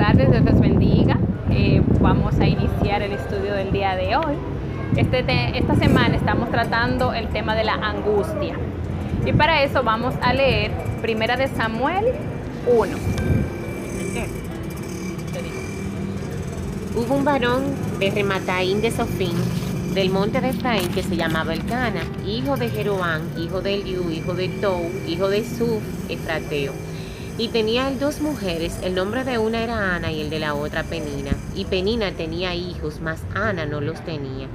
Dios 0.00 0.30
les 0.42 0.58
bendiga. 0.58 1.18
Eh, 1.50 1.82
vamos 2.00 2.34
a 2.40 2.46
iniciar 2.46 3.02
el 3.02 3.12
estudio 3.12 3.52
del 3.52 3.70
día 3.70 3.94
de 3.94 4.16
hoy. 4.16 4.34
Este 4.96 5.22
esta 5.56 5.76
semana 5.76 6.16
estamos 6.16 6.50
tratando 6.50 7.12
el 7.12 7.28
tema 7.28 7.54
de 7.54 7.64
la 7.64 7.74
angustia. 7.74 8.56
Y 9.26 9.32
para 9.34 9.62
eso 9.62 9.82
vamos 9.82 10.14
a 10.22 10.32
leer 10.32 10.72
Primera 11.02 11.36
de 11.36 11.48
Samuel 11.48 12.06
1. 12.66 12.96
Hubo 16.96 17.14
un 17.14 17.24
varón 17.24 17.62
de 17.98 18.10
Remataín 18.10 18.80
de 18.80 18.90
Sofín, 18.90 19.36
del 19.94 20.10
monte 20.10 20.40
de 20.40 20.48
Efraín, 20.48 20.88
que 20.88 21.02
se 21.02 21.16
llamaba 21.16 21.52
Elcana, 21.52 22.00
hijo 22.26 22.56
de 22.56 22.70
Jeroán, 22.70 23.20
hijo 23.38 23.60
de 23.60 23.74
Eliú, 23.74 24.10
hijo 24.10 24.34
de 24.34 24.48
Tou, 24.48 24.90
hijo 25.06 25.28
de 25.28 25.44
Suf, 25.44 25.82
Efrateo 26.08 26.72
y 27.40 27.48
tenía 27.48 27.88
él 27.88 27.98
dos 27.98 28.20
mujeres, 28.20 28.78
el 28.82 28.94
nombre 28.94 29.24
de 29.24 29.38
una 29.38 29.62
era 29.62 29.94
Ana 29.94 30.12
y 30.12 30.20
el 30.20 30.28
de 30.28 30.38
la 30.38 30.52
otra 30.52 30.82
Penina. 30.82 31.30
Y 31.54 31.64
Penina 31.64 32.12
tenía 32.12 32.54
hijos, 32.54 33.00
mas 33.00 33.24
Ana 33.34 33.64
no 33.64 33.80
los 33.80 34.04
tenía. 34.04 34.46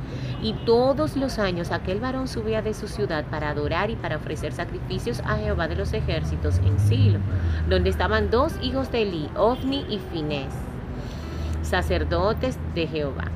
Y 0.44 0.54
todos 0.68 1.18
los 1.18 1.40
años 1.40 1.72
aquel 1.72 2.00
varón 2.00 2.28
subía 2.28 2.62
de 2.62 2.76
su 2.76 2.88
ciudad 2.88 3.26
para 3.26 3.50
adorar 3.50 3.90
y 3.90 3.96
para 3.96 4.18
ofrecer 4.18 4.54
sacrificios 4.54 5.20
a 5.22 5.38
Jehová 5.38 5.68
de 5.68 5.78
los 5.78 5.94
ejércitos 5.94 6.60
en 6.60 6.80
Silo, 6.80 7.18
donde 7.68 7.90
estaban 7.90 8.30
dos 8.30 8.54
hijos 8.62 8.92
de 8.92 9.02
Eli, 9.02 9.30
Ofni 9.36 9.84
y 9.90 10.00
Finés, 10.12 10.54
sacerdotes 11.64 12.60
de 12.76 12.86
Jehová. 12.86 13.32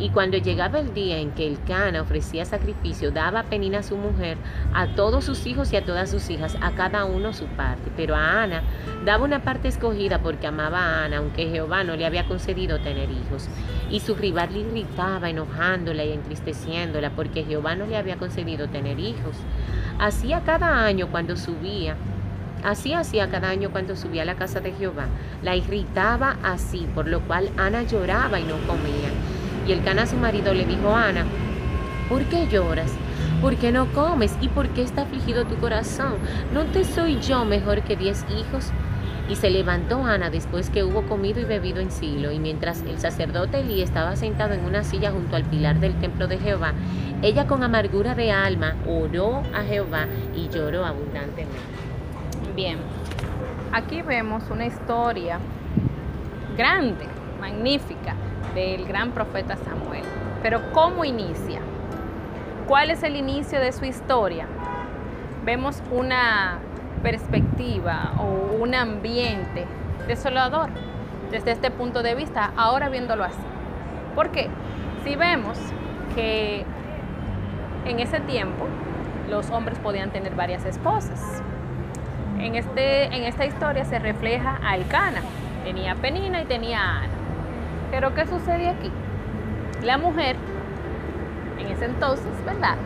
Y 0.00 0.08
cuando 0.08 0.38
llegaba 0.38 0.80
el 0.80 0.94
día 0.94 1.18
en 1.18 1.32
que 1.32 1.46
el 1.46 1.62
Cana 1.62 2.00
ofrecía 2.00 2.46
sacrificio, 2.46 3.10
daba 3.10 3.42
Penina 3.42 3.80
a 3.80 3.82
su 3.82 3.96
mujer, 3.96 4.38
a 4.72 4.94
todos 4.94 5.24
sus 5.24 5.46
hijos 5.46 5.72
y 5.72 5.76
a 5.76 5.84
todas 5.84 6.10
sus 6.10 6.30
hijas, 6.30 6.56
a 6.62 6.72
cada 6.72 7.04
uno 7.04 7.34
su 7.34 7.44
parte. 7.44 7.92
Pero 7.96 8.16
a 8.16 8.42
Ana 8.42 8.62
daba 9.04 9.24
una 9.24 9.42
parte 9.42 9.68
escogida 9.68 10.20
porque 10.20 10.46
amaba 10.46 10.78
a 10.78 11.04
Ana, 11.04 11.18
aunque 11.18 11.50
Jehová 11.50 11.84
no 11.84 11.96
le 11.96 12.06
había 12.06 12.26
concedido 12.26 12.80
tener 12.80 13.10
hijos. 13.10 13.48
Y 13.90 14.00
su 14.00 14.14
rival 14.14 14.54
le 14.54 14.60
irritaba, 14.60 15.28
enojándola 15.28 16.02
y 16.02 16.12
entristeciéndola, 16.12 17.10
porque 17.10 17.44
Jehová 17.44 17.76
no 17.76 17.84
le 17.84 17.98
había 17.98 18.16
concedido 18.16 18.68
tener 18.68 18.98
hijos. 18.98 19.36
Hacía 19.98 20.40
cada 20.40 20.86
año 20.86 21.08
cuando 21.10 21.36
subía 21.36 21.94
Así 22.62 22.92
hacía 22.92 23.30
cada 23.30 23.48
año 23.48 23.70
cuando 23.70 23.96
subía 23.96 24.22
a 24.22 24.26
la 24.26 24.34
casa 24.34 24.60
de 24.60 24.72
Jehová. 24.72 25.06
La 25.42 25.56
irritaba 25.56 26.36
así, 26.42 26.86
por 26.94 27.08
lo 27.08 27.20
cual 27.20 27.50
Ana 27.56 27.82
lloraba 27.84 28.38
y 28.38 28.44
no 28.44 28.56
comía. 28.66 29.10
Y 29.66 29.72
el 29.72 29.82
cana 29.82 30.06
su 30.06 30.16
marido 30.16 30.54
le 30.54 30.64
dijo 30.64 30.88
a 30.90 31.08
Ana, 31.08 31.24
¿por 32.08 32.22
qué 32.24 32.46
lloras? 32.48 32.92
¿Por 33.40 33.56
qué 33.56 33.72
no 33.72 33.86
comes? 33.92 34.36
¿Y 34.40 34.48
por 34.48 34.68
qué 34.68 34.82
está 34.82 35.02
afligido 35.02 35.44
tu 35.44 35.56
corazón? 35.56 36.14
¿No 36.52 36.64
te 36.64 36.84
soy 36.84 37.20
yo 37.20 37.44
mejor 37.44 37.82
que 37.82 37.96
diez 37.96 38.24
hijos? 38.30 38.70
Y 39.30 39.36
se 39.36 39.48
levantó 39.48 40.04
Ana 40.04 40.28
después 40.28 40.70
que 40.70 40.82
hubo 40.82 41.02
comido 41.02 41.40
y 41.40 41.44
bebido 41.44 41.80
en 41.80 41.92
Silo, 41.92 42.32
y 42.32 42.40
mientras 42.40 42.82
el 42.82 42.98
sacerdote 42.98 43.60
Elí 43.60 43.80
estaba 43.80 44.16
sentado 44.16 44.54
en 44.54 44.64
una 44.64 44.82
silla 44.82 45.12
junto 45.12 45.36
al 45.36 45.44
pilar 45.44 45.78
del 45.78 45.94
templo 46.00 46.26
de 46.26 46.38
Jehová, 46.38 46.72
ella 47.22 47.46
con 47.46 47.62
amargura 47.62 48.14
de 48.14 48.32
alma 48.32 48.74
oró 48.86 49.42
a 49.54 49.62
Jehová 49.62 50.06
y 50.34 50.48
lloró 50.48 50.84
abundantemente. 50.84 51.60
Bien, 52.56 52.78
aquí 53.72 54.02
vemos 54.02 54.42
una 54.50 54.66
historia 54.66 55.38
grande, 56.56 57.04
magnífica, 57.40 58.16
del 58.54 58.86
gran 58.86 59.12
profeta 59.12 59.56
Samuel. 59.56 60.02
Pero 60.42 60.72
¿cómo 60.72 61.04
inicia? 61.04 61.60
¿Cuál 62.66 62.90
es 62.90 63.02
el 63.02 63.16
inicio 63.16 63.60
de 63.60 63.72
su 63.72 63.84
historia? 63.84 64.46
Vemos 65.44 65.82
una 65.90 66.58
perspectiva 67.02 68.12
o 68.18 68.56
un 68.62 68.74
ambiente 68.74 69.66
desolador 70.06 70.70
desde 71.30 71.52
este 71.52 71.70
punto 71.70 72.02
de 72.02 72.14
vista, 72.14 72.52
ahora 72.56 72.88
viéndolo 72.88 73.24
así. 73.24 73.36
Porque 74.14 74.48
si 75.04 75.16
vemos 75.16 75.58
que 76.14 76.64
en 77.86 78.00
ese 78.00 78.20
tiempo 78.20 78.66
los 79.28 79.50
hombres 79.50 79.78
podían 79.78 80.10
tener 80.10 80.34
varias 80.34 80.64
esposas. 80.64 81.42
En, 82.38 82.56
este, 82.56 83.04
en 83.04 83.24
esta 83.24 83.46
historia 83.46 83.84
se 83.84 83.98
refleja 83.98 84.58
a 84.62 84.76
Elcana, 84.76 85.22
tenía 85.64 85.94
Penina 85.94 86.42
y 86.42 86.46
tenía 86.46 86.80
Ana. 86.80 87.19
Pero 87.90 88.14
¿qué 88.14 88.26
sucede 88.26 88.68
aquí? 88.68 88.90
La 89.82 89.98
mujer, 89.98 90.36
en 91.58 91.66
ese 91.66 91.86
entonces, 91.86 92.32
¿verdad? 92.44 92.76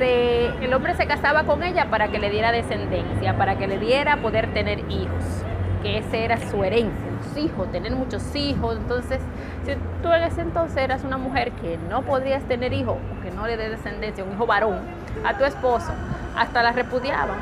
el 0.00 0.74
hombre 0.74 0.94
se 0.94 1.06
casaba 1.06 1.44
con 1.44 1.62
ella 1.62 1.88
para 1.90 2.08
que 2.08 2.18
le 2.18 2.30
diera 2.30 2.52
descendencia, 2.52 3.36
para 3.36 3.56
que 3.56 3.66
le 3.66 3.78
diera 3.78 4.16
poder 4.16 4.52
tener 4.52 4.80
hijos, 4.90 5.24
que 5.82 5.98
esa 5.98 6.16
era 6.16 6.38
su 6.38 6.64
herencia, 6.64 7.10
los 7.16 7.36
hijos, 7.36 7.70
tener 7.70 7.94
muchos 7.94 8.34
hijos. 8.34 8.76
Entonces, 8.76 9.20
si 9.64 9.72
tú 10.02 10.12
en 10.12 10.24
ese 10.24 10.40
entonces 10.40 10.76
eras 10.78 11.04
una 11.04 11.16
mujer 11.16 11.52
que 11.52 11.78
no 11.88 12.02
podrías 12.02 12.42
tener 12.44 12.72
hijos, 12.72 12.96
o 12.96 13.22
que 13.22 13.30
no 13.30 13.46
le 13.46 13.56
dé 13.56 13.68
descendencia, 13.68 14.24
un 14.24 14.32
hijo 14.32 14.46
varón, 14.46 14.80
a 15.24 15.38
tu 15.38 15.44
esposo, 15.44 15.92
hasta 16.36 16.62
la 16.62 16.72
repudiaban, 16.72 17.38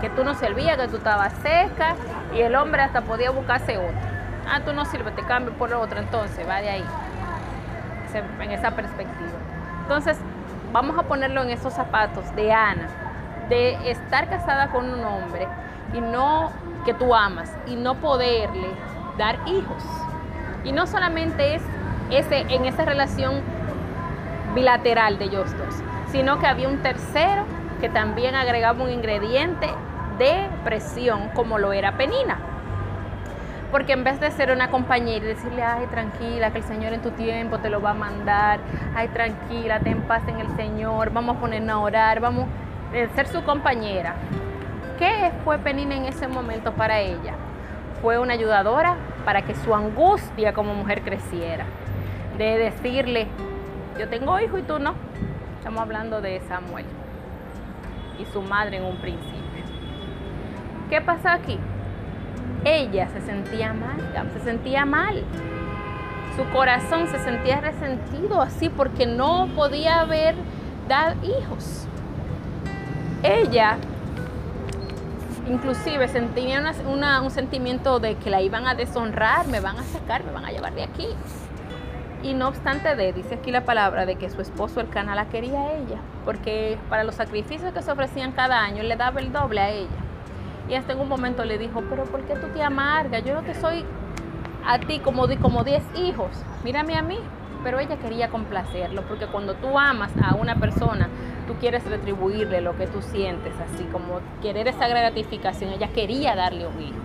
que 0.00 0.08
tú 0.10 0.24
no 0.24 0.34
servías, 0.34 0.78
que 0.78 0.88
tú 0.88 0.96
estabas 0.96 1.32
seca, 1.42 1.96
y 2.34 2.40
el 2.40 2.54
hombre 2.54 2.82
hasta 2.82 3.02
podía 3.02 3.30
buscarse 3.30 3.76
otra. 3.76 4.11
Ah, 4.48 4.60
tú 4.64 4.72
no 4.72 4.84
sirves, 4.84 5.14
te 5.14 5.22
cambio 5.22 5.52
por 5.54 5.72
otro, 5.72 5.98
entonces 5.98 6.46
va 6.48 6.60
de 6.60 6.70
ahí, 6.70 6.84
en 8.40 8.50
esa 8.50 8.72
perspectiva. 8.72 9.30
Entonces, 9.82 10.18
vamos 10.72 10.98
a 10.98 11.04
ponerlo 11.04 11.42
en 11.42 11.50
esos 11.50 11.72
zapatos 11.72 12.34
de 12.34 12.52
Ana, 12.52 12.88
de 13.48 13.90
estar 13.90 14.28
casada 14.28 14.68
con 14.68 14.90
un 14.90 15.04
hombre 15.04 15.46
y 15.94 16.00
no 16.00 16.50
que 16.84 16.94
tú 16.94 17.14
amas 17.14 17.52
y 17.66 17.76
no 17.76 17.94
poderle 17.96 18.68
dar 19.18 19.36
hijos. 19.46 19.84
Y 20.64 20.72
no 20.72 20.86
solamente 20.86 21.56
es 21.56 21.62
ese, 22.10 22.40
en 22.48 22.64
esa 22.64 22.84
relación 22.84 23.40
bilateral 24.54 25.18
de 25.18 25.26
ellos 25.26 25.56
dos, 25.56 25.74
sino 26.10 26.38
que 26.38 26.46
había 26.46 26.68
un 26.68 26.78
tercero 26.82 27.44
que 27.80 27.88
también 27.88 28.34
agregaba 28.34 28.82
un 28.82 28.90
ingrediente 28.90 29.68
de 30.18 30.48
presión 30.64 31.30
como 31.30 31.58
lo 31.58 31.72
era 31.72 31.96
Penina 31.96 32.51
porque 33.72 33.94
en 33.94 34.04
vez 34.04 34.20
de 34.20 34.30
ser 34.30 34.52
una 34.52 34.70
compañera 34.70 35.24
y 35.24 35.28
decirle, 35.28 35.62
ay, 35.62 35.86
tranquila, 35.86 36.50
que 36.52 36.58
el 36.58 36.64
Señor 36.64 36.92
en 36.92 37.00
tu 37.00 37.10
tiempo 37.12 37.58
te 37.58 37.70
lo 37.70 37.80
va 37.80 37.90
a 37.90 37.94
mandar, 37.94 38.60
ay, 38.94 39.08
tranquila, 39.08 39.80
ten 39.80 40.02
paz 40.02 40.22
en 40.28 40.38
el 40.38 40.48
Señor, 40.56 41.10
vamos 41.10 41.36
a 41.36 41.40
ponernos 41.40 41.70
a 41.70 41.78
orar, 41.78 42.20
vamos 42.20 42.48
a 42.92 42.96
eh, 42.96 43.08
ser 43.14 43.26
su 43.26 43.42
compañera. 43.42 44.14
¿Qué 44.98 45.32
fue 45.42 45.58
Penina 45.58 45.96
en 45.96 46.04
ese 46.04 46.28
momento 46.28 46.72
para 46.74 47.00
ella? 47.00 47.34
Fue 48.02 48.18
una 48.18 48.34
ayudadora 48.34 48.96
para 49.24 49.40
que 49.40 49.54
su 49.54 49.74
angustia 49.74 50.52
como 50.52 50.74
mujer 50.74 51.00
creciera. 51.00 51.64
De 52.36 52.58
decirle, 52.58 53.26
yo 53.98 54.06
tengo 54.08 54.38
hijo 54.38 54.58
y 54.58 54.62
tú 54.62 54.78
no. 54.78 54.94
Estamos 55.56 55.80
hablando 55.80 56.20
de 56.20 56.40
Samuel 56.40 56.84
y 58.18 58.26
su 58.26 58.42
madre 58.42 58.76
en 58.76 58.84
un 58.84 58.96
principio. 58.98 59.64
¿Qué 60.90 61.00
pasa 61.00 61.32
aquí? 61.32 61.58
Ella 62.64 63.08
se 63.08 63.20
sentía 63.20 63.72
mal, 63.72 63.98
se 64.32 64.40
sentía 64.40 64.84
mal. 64.84 65.24
Su 66.36 66.44
corazón 66.50 67.08
se 67.08 67.18
sentía 67.18 67.60
resentido 67.60 68.40
así 68.40 68.68
porque 68.68 69.06
no 69.06 69.48
podía 69.54 70.00
haber 70.00 70.34
dado 70.88 71.16
hijos. 71.22 71.86
Ella 73.22 73.76
inclusive 75.48 76.08
sentía 76.08 76.62
un 76.86 77.30
sentimiento 77.30 78.00
de 78.00 78.16
que 78.16 78.30
la 78.30 78.40
iban 78.40 78.66
a 78.66 78.74
deshonrar, 78.74 79.46
me 79.48 79.60
van 79.60 79.78
a 79.78 79.82
sacar, 79.82 80.24
me 80.24 80.32
van 80.32 80.44
a 80.44 80.50
llevar 80.50 80.74
de 80.74 80.84
aquí. 80.84 81.08
Y 82.22 82.34
no 82.34 82.48
obstante 82.48 82.94
de, 82.94 83.12
dice 83.12 83.34
aquí 83.34 83.50
la 83.50 83.64
palabra, 83.64 84.06
de 84.06 84.14
que 84.14 84.30
su 84.30 84.40
esposo 84.40 84.80
el 84.80 84.88
canal 84.88 85.16
la 85.16 85.26
quería 85.26 85.60
a 85.60 85.72
ella, 85.72 85.98
porque 86.24 86.78
para 86.88 87.02
los 87.02 87.16
sacrificios 87.16 87.72
que 87.72 87.82
se 87.82 87.90
ofrecían 87.90 88.32
cada 88.32 88.60
año 88.60 88.84
le 88.84 88.96
daba 88.96 89.20
el 89.20 89.32
doble 89.32 89.60
a 89.60 89.70
ella. 89.70 90.01
Y 90.68 90.74
hasta 90.74 90.92
en 90.92 91.00
un 91.00 91.08
momento 91.08 91.44
le 91.44 91.58
dijo, 91.58 91.82
pero 91.88 92.04
¿por 92.04 92.22
qué 92.22 92.34
tú 92.34 92.48
te 92.48 92.62
amargas? 92.62 93.24
Yo 93.24 93.34
no 93.34 93.42
te 93.42 93.54
soy 93.54 93.84
a 94.66 94.78
ti 94.78 95.00
como, 95.00 95.26
como 95.40 95.64
10 95.64 95.82
hijos, 95.96 96.30
mírame 96.64 96.96
a 96.96 97.02
mí. 97.02 97.18
Pero 97.64 97.78
ella 97.78 97.96
quería 97.96 98.28
complacerlo, 98.28 99.02
porque 99.02 99.26
cuando 99.26 99.54
tú 99.54 99.78
amas 99.78 100.10
a 100.20 100.34
una 100.34 100.56
persona, 100.56 101.08
tú 101.46 101.54
quieres 101.60 101.84
retribuirle 101.84 102.60
lo 102.60 102.76
que 102.76 102.88
tú 102.88 103.02
sientes, 103.02 103.52
así 103.60 103.84
como 103.84 104.18
querer 104.40 104.66
esa 104.66 104.88
gratificación. 104.88 105.70
Ella 105.70 105.88
quería 105.92 106.34
darle 106.34 106.66
un 106.66 106.82
hijo. 106.82 106.98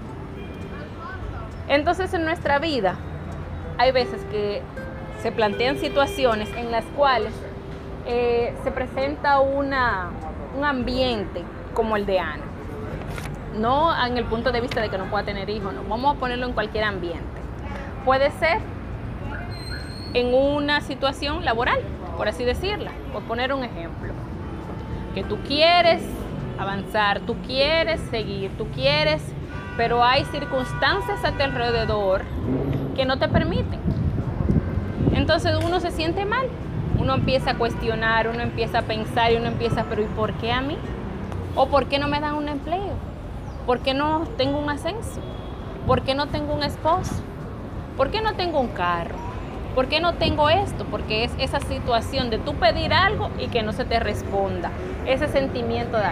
Entonces 1.67 2.11
en 2.15 2.25
nuestra 2.25 2.57
vida 2.57 2.95
hay 3.77 3.91
veces 3.91 4.23
que 4.31 4.63
se 5.21 5.31
plantean 5.31 5.77
situaciones 5.77 6.49
en 6.55 6.71
las 6.71 6.85
cuales 6.95 7.33
eh, 8.07 8.55
se 8.63 8.71
presenta 8.71 9.39
una, 9.39 10.09
un 10.57 10.65
ambiente 10.65 11.43
como 11.75 11.97
el 11.97 12.07
de 12.07 12.19
Ana 12.19 12.46
no 13.57 13.93
en 14.05 14.17
el 14.17 14.25
punto 14.25 14.51
de 14.51 14.61
vista 14.61 14.81
de 14.81 14.89
que 14.89 14.97
no 14.97 15.05
pueda 15.05 15.23
tener 15.25 15.49
hijos, 15.49 15.73
no, 15.73 15.83
vamos 15.87 16.15
a 16.15 16.19
ponerlo 16.19 16.45
en 16.45 16.53
cualquier 16.53 16.83
ambiente. 16.83 17.41
Puede 18.05 18.31
ser 18.31 18.59
en 20.13 20.33
una 20.33 20.81
situación 20.81 21.43
laboral, 21.43 21.79
por 22.15 22.27
así 22.27 22.43
decirla, 22.43 22.91
por 23.13 23.23
poner 23.23 23.53
un 23.53 23.63
ejemplo, 23.63 24.13
que 25.13 25.23
tú 25.23 25.37
quieres 25.47 26.01
avanzar, 26.57 27.19
tú 27.21 27.35
quieres 27.45 27.99
seguir, 28.09 28.51
tú 28.57 28.67
quieres 28.73 29.21
pero 29.77 30.03
hay 30.03 30.25
circunstancias 30.25 31.23
a 31.23 31.31
tu 31.31 31.43
alrededor 31.43 32.23
que 32.95 33.05
no 33.05 33.17
te 33.19 33.29
permiten. 33.29 33.79
Entonces 35.13 35.55
uno 35.63 35.79
se 35.79 35.91
siente 35.91 36.25
mal, 36.25 36.47
uno 36.99 37.13
empieza 37.13 37.51
a 37.51 37.53
cuestionar, 37.55 38.27
uno 38.27 38.41
empieza 38.41 38.79
a 38.79 38.81
pensar 38.81 39.31
y 39.31 39.35
uno 39.35 39.47
empieza, 39.47 39.85
pero 39.87 40.01
¿y 40.01 40.05
por 40.05 40.33
qué 40.33 40.51
a 40.51 40.61
mí? 40.61 40.77
¿O 41.55 41.67
por 41.67 41.85
qué 41.85 41.99
no 41.99 42.07
me 42.07 42.19
dan 42.19 42.33
un 42.33 42.49
empleo? 42.49 42.95
¿Por 43.67 43.79
qué 43.79 43.93
no 43.93 44.21
tengo 44.37 44.59
un 44.59 44.69
ascenso? 44.69 45.19
¿Por 45.85 46.01
qué 46.03 46.15
no 46.15 46.27
tengo 46.27 46.53
un 46.53 46.63
esposo? 46.63 47.15
¿Por 47.97 48.11
qué 48.11 48.21
no 48.21 48.33
tengo 48.35 48.61
un 48.61 48.69
carro? 48.69 49.15
¿Por 49.75 49.87
qué 49.87 49.99
no 49.99 50.13
tengo 50.13 50.47
esto? 50.47 50.85
Porque 50.89 51.25
es 51.25 51.33
esa 51.37 51.59
situación 51.59 52.29
de 52.29 52.37
tú 52.37 52.53
pedir 52.53 52.93
algo 52.93 53.29
y 53.37 53.47
que 53.47 53.63
no 53.63 53.73
se 53.73 53.83
te 53.83 53.99
responda. 53.99 54.71
Ese 55.05 55.27
sentimiento 55.27 55.97
de, 55.97 56.05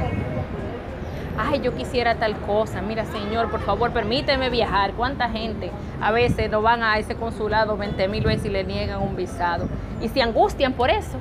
ay, 1.38 1.62
yo 1.62 1.74
quisiera 1.74 2.16
tal 2.16 2.36
cosa. 2.42 2.82
Mira, 2.82 3.06
Señor, 3.06 3.50
por 3.50 3.62
favor, 3.62 3.92
permíteme 3.92 4.50
viajar. 4.50 4.92
¿Cuánta 4.92 5.30
gente 5.30 5.72
a 6.02 6.12
veces 6.12 6.52
no 6.52 6.62
van 6.62 6.84
a 6.84 6.98
ese 6.98 7.16
consulado 7.16 7.78
20 7.78 8.10
mil 8.10 8.26
veces 8.26 8.48
y 8.48 8.50
le 8.50 8.66
niegan 8.66 9.02
un 9.02 9.16
visado? 9.16 9.70
Y 10.02 10.10
se 10.10 10.22
angustian 10.22 10.74
por 10.74 10.90
eso. 10.90 11.18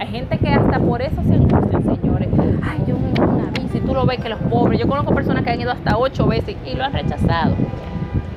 Hay 0.00 0.08
gente 0.08 0.36
que 0.36 0.48
hasta 0.48 0.80
por 0.80 1.00
eso 1.00 1.22
se 1.22 1.34
angustian, 1.34 1.84
señores. 1.84 2.28
Ay, 2.60 2.82
yo 2.88 2.96
me 2.98 3.10
una 3.24 3.50
visa 3.52 3.76
y 3.76 3.80
tú 3.80 3.89
lo 4.04 4.22
que 4.22 4.28
los 4.28 4.38
pobres. 4.40 4.80
Yo 4.80 4.88
conozco 4.88 5.14
personas 5.14 5.44
que 5.44 5.50
han 5.50 5.60
ido 5.60 5.70
hasta 5.70 5.96
ocho 5.98 6.26
veces 6.26 6.56
y 6.64 6.74
lo 6.74 6.84
han 6.84 6.92
rechazado. 6.92 7.54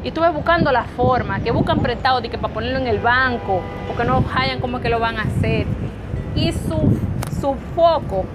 Y 0.03 0.09
estuve 0.09 0.29
buscando 0.29 0.71
la 0.71 0.83
forma, 0.83 1.39
que 1.39 1.51
buscan 1.51 1.79
prestado 1.79 2.19
de 2.19 2.29
que 2.29 2.37
para 2.37 2.53
ponerlo 2.53 2.79
en 2.79 2.87
el 2.87 2.99
banco, 2.99 3.61
porque 3.87 4.03
no 4.03 4.23
hayan 4.35 4.59
como 4.59 4.81
que 4.81 4.89
lo 4.89 4.99
van 4.99 5.17
a 5.17 5.21
hacer. 5.21 5.65
Y 6.35 6.51
su, 6.51 6.99
su 7.39 7.55
foco 7.75 8.25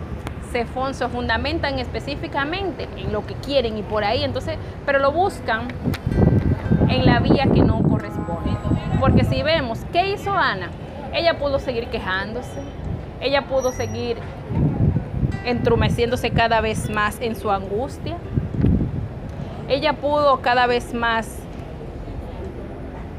se, 0.50 0.66
se 0.92 1.08
fundamentan 1.08 1.78
específicamente 1.78 2.88
en 2.96 3.12
lo 3.12 3.26
que 3.26 3.34
quieren 3.34 3.76
y 3.76 3.82
por 3.82 4.04
ahí, 4.04 4.24
entonces, 4.24 4.56
pero 4.86 4.98
lo 4.98 5.12
buscan 5.12 5.68
en 6.88 7.04
la 7.04 7.20
vía 7.20 7.46
que 7.52 7.60
no 7.60 7.82
corresponde. 7.82 8.50
Porque 8.98 9.24
si 9.24 9.42
vemos, 9.42 9.80
¿qué 9.92 10.08
hizo 10.08 10.32
Ana? 10.32 10.70
Ella 11.12 11.38
pudo 11.38 11.58
seguir 11.58 11.88
quejándose, 11.88 12.62
ella 13.20 13.42
pudo 13.42 13.72
seguir 13.72 14.16
entrumeciéndose 15.48 16.30
cada 16.30 16.60
vez 16.60 16.90
más 16.90 17.18
en 17.20 17.34
su 17.34 17.50
angustia, 17.50 18.16
ella 19.68 19.94
pudo 19.94 20.40
cada 20.40 20.66
vez 20.66 20.94
más, 20.94 21.38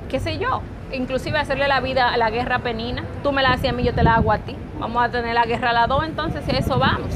qué 0.09 0.19
sé 0.19 0.37
yo, 0.37 0.61
inclusive 0.91 1.37
hacerle 1.37 1.67
la 1.67 1.79
vida 1.79 2.11
a 2.11 2.17
la 2.17 2.29
guerra 2.29 2.59
penina. 2.59 3.03
Tú 3.23 3.31
me 3.31 3.41
la 3.41 3.53
haces 3.53 3.69
a 3.69 3.73
mí, 3.73 3.83
yo 3.83 3.93
te 3.93 4.03
la 4.03 4.15
hago 4.15 4.31
a 4.31 4.39
ti. 4.39 4.55
Vamos 4.79 5.03
a 5.03 5.09
tener 5.09 5.33
la 5.33 5.45
guerra 5.45 5.71
a 5.71 5.73
las 5.73 5.87
dos, 5.87 6.03
entonces 6.05 6.47
a 6.47 6.51
eso 6.51 6.79
vamos. 6.79 7.13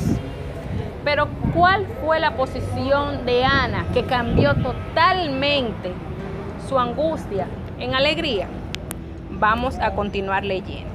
Pero 1.03 1.27
¿cuál 1.53 1.85
fue 2.03 2.19
la 2.19 2.35
posición 2.35 3.25
de 3.25 3.43
Ana 3.43 3.85
que 3.93 4.03
cambió 4.03 4.55
totalmente 4.55 5.91
su 6.67 6.79
angustia 6.79 7.47
en 7.79 7.93
alegría? 7.93 8.47
Vamos 9.29 9.77
a 9.79 9.91
continuar 9.91 10.43
leyendo. 10.43 10.91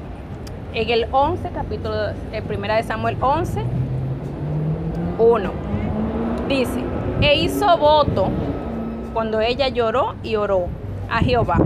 En 0.75 0.91
el 0.91 1.07
11, 1.11 1.51
capítulo 1.55 1.95
de 2.31 2.43
primera 2.43 2.77
de 2.77 2.83
Samuel 2.83 3.17
11, 3.21 3.65
1, 5.19 5.51
dice, 6.49 6.81
e 7.21 7.41
hizo 7.41 7.77
voto 7.77 8.29
cuando 9.13 9.41
ella 9.41 9.69
lloró 9.69 10.15
y 10.23 10.37
oró 10.37 10.67
a 11.11 11.19
Jehová 11.19 11.59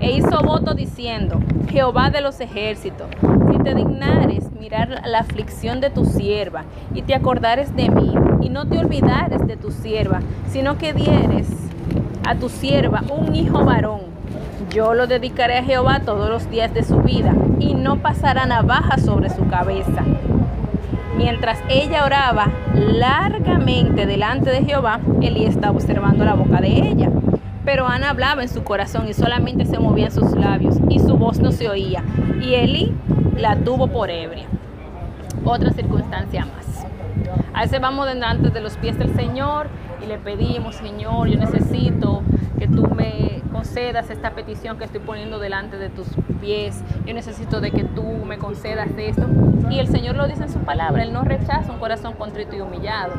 e 0.00 0.12
hizo 0.12 0.42
voto 0.42 0.74
diciendo, 0.74 1.40
Jehová 1.70 2.10
de 2.10 2.20
los 2.20 2.40
ejércitos, 2.40 3.08
si 3.50 3.58
te 3.58 3.74
dignares 3.74 4.52
mirar 4.52 5.02
la 5.06 5.20
aflicción 5.20 5.80
de 5.80 5.90
tu 5.90 6.04
sierva 6.04 6.64
y 6.94 7.02
te 7.02 7.14
acordares 7.14 7.74
de 7.74 7.88
mí 7.88 8.14
y 8.42 8.50
no 8.50 8.66
te 8.66 8.78
olvidares 8.78 9.46
de 9.46 9.56
tu 9.56 9.70
sierva, 9.70 10.20
sino 10.48 10.76
que 10.76 10.92
dieres 10.92 11.48
a 12.26 12.34
tu 12.34 12.48
sierva 12.48 13.02
un 13.08 13.34
hijo 13.34 13.64
varón, 13.64 14.00
yo 14.70 14.94
lo 14.94 15.06
dedicaré 15.06 15.58
a 15.58 15.64
Jehová 15.64 16.00
todos 16.00 16.28
los 16.28 16.50
días 16.50 16.74
de 16.74 16.82
su 16.82 16.98
vida 16.98 17.32
y 17.58 17.74
no 17.74 17.96
pasará 17.98 18.46
navaja 18.46 18.98
sobre 18.98 19.30
su 19.30 19.46
cabeza. 19.48 20.02
Mientras 21.16 21.58
ella 21.68 22.04
oraba 22.04 22.48
largamente 22.92 24.06
delante 24.06 24.50
de 24.50 24.64
Jehová, 24.64 25.00
Elí 25.20 25.44
estaba 25.44 25.76
observando 25.76 26.24
la 26.24 26.34
boca 26.34 26.60
de 26.60 26.68
ella. 26.68 27.10
Pero 27.64 27.88
Ana 27.88 28.10
hablaba 28.10 28.42
en 28.42 28.48
su 28.48 28.62
corazón 28.62 29.08
y 29.08 29.12
solamente 29.12 29.66
se 29.66 29.78
movían 29.78 30.12
sus 30.12 30.32
labios 30.32 30.76
y 30.88 31.00
su 31.00 31.16
voz 31.16 31.40
no 31.40 31.50
se 31.50 31.68
oía. 31.68 32.04
Y 32.40 32.54
Eli 32.54 32.94
la 33.36 33.56
tuvo 33.56 33.88
por 33.88 34.10
ebria. 34.10 34.46
Otra 35.44 35.72
circunstancia 35.72 36.46
más. 36.46 36.86
A 37.52 37.62
veces 37.62 37.80
vamos 37.80 38.06
delante 38.06 38.50
de 38.50 38.60
los 38.60 38.76
pies 38.76 38.98
del 38.98 39.14
Señor 39.16 39.68
y 40.02 40.06
le 40.06 40.18
pedimos, 40.18 40.76
Señor, 40.76 41.28
yo 41.28 41.38
necesito 41.38 42.22
que 42.58 42.68
tú 42.68 42.86
me 42.94 43.15
concedas 43.66 44.10
esta 44.10 44.30
petición 44.30 44.78
que 44.78 44.84
estoy 44.84 45.00
poniendo 45.00 45.40
delante 45.40 45.76
de 45.76 45.88
tus 45.88 46.06
pies. 46.40 46.80
Yo 47.04 47.12
necesito 47.14 47.60
de 47.60 47.72
que 47.72 47.82
tú 47.82 48.04
me 48.24 48.38
concedas 48.38 48.88
esto. 48.96 49.26
Y 49.68 49.80
el 49.80 49.88
Señor 49.88 50.14
lo 50.14 50.28
dice 50.28 50.44
en 50.44 50.52
su 50.52 50.60
palabra, 50.60 51.02
Él 51.02 51.12
no 51.12 51.22
rechaza 51.22 51.72
un 51.72 51.80
corazón 51.80 52.12
contrito 52.12 52.54
y 52.54 52.60
humillado. 52.60 53.12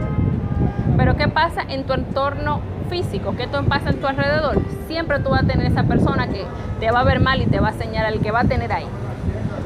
Pero 0.96 1.18
¿qué 1.18 1.28
pasa 1.28 1.64
en 1.68 1.84
tu 1.84 1.92
entorno 1.92 2.62
físico, 2.90 3.36
¿qué 3.36 3.46
pasa 3.68 3.90
en 3.90 4.00
tu 4.00 4.08
alrededor? 4.08 4.58
Siempre 4.88 5.20
tú 5.20 5.32
vas 5.32 5.44
a 5.44 5.48
tener 5.48 5.68
esa 5.68 5.84
persona 5.84 6.30
que 6.30 6.46
te 6.80 6.92
va 6.92 7.02
a 7.02 7.04
ver 7.04 7.20
mal 7.20 7.42
y 7.42 7.46
te 7.46 7.60
va 7.60 7.70
a 7.70 7.74
señalar 7.74 8.14
el 8.14 8.22
que 8.22 8.32
va 8.32 8.40
a 8.40 8.46
tener 8.46 8.72
ahí. 8.72 8.88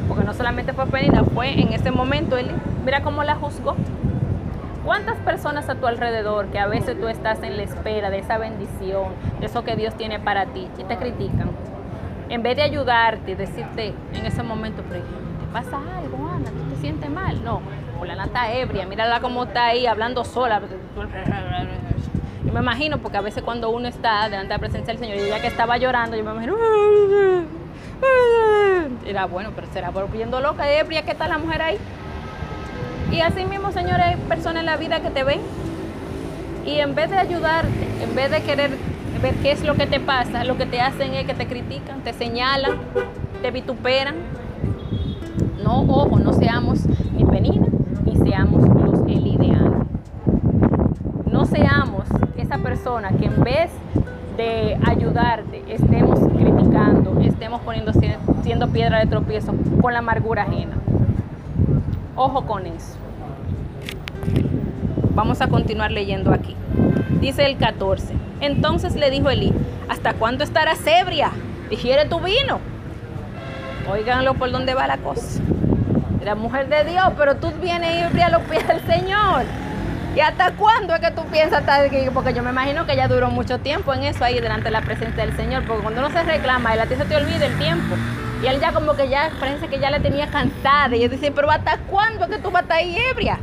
Porque 0.08 0.24
no 0.24 0.34
solamente 0.34 0.74
fue 0.74 0.88
Penina, 0.88 1.24
fue 1.24 1.62
en 1.62 1.74
ese 1.74 1.92
momento 1.92 2.38
él, 2.38 2.50
mira 2.84 3.04
cómo 3.04 3.24
la 3.24 3.36
juzgó. 3.36 3.76
¿Cuántas 4.86 5.18
personas 5.18 5.70
a 5.70 5.76
tu 5.76 5.86
alrededor 5.88 6.48
que 6.48 6.60
a 6.60 6.68
veces 6.68 7.00
tú 7.00 7.08
estás 7.08 7.44
en 7.44 7.58
la 7.58 7.64
espera 7.64 8.10
de 8.10 8.20
esa 8.20 8.38
bendición, 8.38 9.14
de 9.40 9.46
eso 9.46 9.64
que 9.64 9.76
Dios 9.76 9.96
tiene 9.96 10.20
para 10.20 10.48
ti, 10.48 10.68
y 10.78 10.84
te 10.84 10.98
critican? 10.98 11.52
En 12.30 12.42
vez 12.42 12.56
de 12.56 12.64
ayudarte, 12.64 13.36
decirte 13.36 13.94
en 14.14 14.26
ese 14.26 14.42
momento, 14.42 14.82
¿te 14.84 15.02
pasa 15.54 15.78
algo, 15.98 16.30
Ana? 16.30 16.50
¿Tú 16.50 16.74
te 16.74 16.82
sientes 16.82 17.10
mal? 17.10 17.44
No, 17.44 17.62
la 18.04 18.24
está 18.24 18.52
ebria, 18.52 18.88
mírala 18.88 19.20
cómo 19.20 19.44
está 19.44 19.68
ahí 19.68 19.86
hablando 19.86 20.24
sola 20.24 20.62
me 22.52 22.60
imagino, 22.60 22.98
porque 22.98 23.18
a 23.18 23.22
veces 23.22 23.44
cuando 23.44 23.70
uno 23.70 23.88
está 23.88 24.26
delante 24.26 24.50
de 24.50 24.54
la 24.56 24.60
presencia 24.60 24.94
del 24.94 25.00
Señor 25.00 25.18
y 25.18 25.30
ya 25.30 25.40
que 25.40 25.48
estaba 25.48 25.78
llorando, 25.78 26.18
yo 26.18 26.24
me 26.24 26.32
imagino. 26.32 26.58
Era 29.06 29.26
bueno, 29.26 29.52
pero 29.56 29.68
será 29.72 29.90
volviendo 29.90 30.42
loca, 30.42 30.70
ebria, 30.70 31.04
¿qué 31.04 31.16
tal 31.16 31.30
la 31.30 31.38
mujer 31.38 31.62
ahí? 31.62 31.78
Y 33.12 33.20
así 33.22 33.46
mismo, 33.46 33.72
señores, 33.72 34.06
hay 34.06 34.16
personas 34.16 34.62
en 34.62 34.66
la 34.66 34.78
vida 34.78 35.02
que 35.02 35.10
te 35.10 35.24
ven 35.24 35.42
y 36.66 36.80
en 36.80 36.96
vez 36.96 37.10
de 37.10 37.18
ayudarte, 37.18 37.88
en 38.02 38.16
vez 38.16 38.32
de 38.32 38.42
querer 38.42 38.72
ver 39.22 39.36
qué 39.36 39.52
es 39.52 39.64
lo 39.64 39.76
que 39.76 39.86
te 39.86 40.00
pasa, 40.00 40.44
lo 40.44 40.58
que 40.58 40.66
te 40.66 40.80
hacen 40.80 41.14
es 41.14 41.26
que 41.26 41.34
te 41.34 41.46
critican, 41.46 42.02
te 42.02 42.14
señalan, 42.14 42.78
te 43.42 43.52
vituperan. 43.52 44.16
No, 45.64 45.82
ojo, 45.82 46.18
no 46.18 46.34
seamos 46.34 46.86
ni 47.16 47.24
peninas 47.26 47.70
ni 48.06 48.16
seamos 48.18 48.64
los 48.64 49.02
elideanos. 49.02 49.86
No 51.26 51.46
seamos 51.46 52.06
persona 52.62 53.10
que 53.12 53.26
en 53.26 53.44
vez 53.44 53.72
de 54.38 54.78
ayudarte 54.86 55.64
estemos 55.68 56.20
criticando, 56.20 57.20
estemos 57.22 57.62
poniendo 57.62 57.92
siendo 58.44 58.70
piedra 58.70 59.00
de 59.00 59.08
tropiezo 59.08 59.54
con 59.82 59.94
la 59.94 60.00
amargura 60.00 60.44
ajena. 60.44 60.78
Ojo 62.16 62.46
con 62.46 62.66
eso. 62.66 62.98
Vamos 65.22 65.40
a 65.40 65.48
continuar 65.50 65.92
leyendo 65.92 66.34
aquí. 66.34 66.56
Dice 67.20 67.46
el 67.46 67.56
14. 67.56 68.12
Entonces 68.40 68.96
le 68.96 69.12
dijo 69.12 69.30
Elí, 69.30 69.54
¿hasta 69.88 70.16
cuándo 70.16 70.44
estarás 70.44 70.80
ebria? 70.88 71.30
Digiere 71.70 72.06
tu 72.06 72.20
vino. 72.20 72.60
Óiganlo 73.88 74.34
por 74.34 74.50
dónde 74.50 74.74
va 74.74 74.88
la 74.88 74.98
cosa. 74.98 75.40
La 76.26 76.34
mujer 76.34 76.70
de 76.70 76.86
Dios, 76.86 77.06
pero 77.20 77.36
tú 77.36 77.52
vienes 77.62 78.08
ebria 78.08 78.26
a 78.26 78.30
los 78.32 78.42
pies 78.42 78.68
del 78.68 78.82
Señor. 78.88 79.44
¿Y 80.16 80.22
hasta 80.22 80.54
cuándo 80.54 80.96
es 80.96 81.02
que 81.02 81.12
tú 81.12 81.24
piensas 81.26 81.60
estar 81.60 81.86
aquí? 81.86 81.98
Porque 82.12 82.34
yo 82.34 82.42
me 82.42 82.50
imagino 82.50 82.88
que 82.88 82.96
ya 82.96 83.08
duró 83.08 83.30
mucho 83.30 83.60
tiempo 83.60 83.94
en 83.94 84.06
eso 84.06 84.24
ahí 84.24 84.40
delante 84.40 84.66
de 84.66 84.72
la 84.72 84.82
presencia 84.82 85.24
del 85.24 85.38
Señor. 85.38 85.68
Porque 85.68 85.84
cuando 85.84 86.00
uno 86.00 86.10
se 86.10 86.24
reclama, 86.24 86.72
a 86.72 86.88
ti 86.88 86.96
se 86.96 87.06
te 87.06 87.16
olvida 87.16 87.46
el 87.46 87.60
tiempo. 87.60 87.96
Y 88.42 88.48
él 88.48 88.60
ya 88.60 88.72
como 88.72 88.96
que 88.96 89.08
ya 89.08 89.30
parece 89.40 89.68
que 89.68 89.78
ya 89.78 89.92
le 89.92 90.00
tenía 90.00 90.26
cansada. 90.32 90.96
Y 90.96 91.04
él 91.04 91.12
dice, 91.12 91.32
pero 91.32 91.52
¿hasta 91.52 91.78
cuándo 91.78 92.26
es 92.26 92.32
que 92.32 92.38
tú 92.40 92.50
vas 92.50 92.62
a 92.62 92.64
estar 92.64 92.78
ahí 92.80 92.98
ebria? 93.12 93.38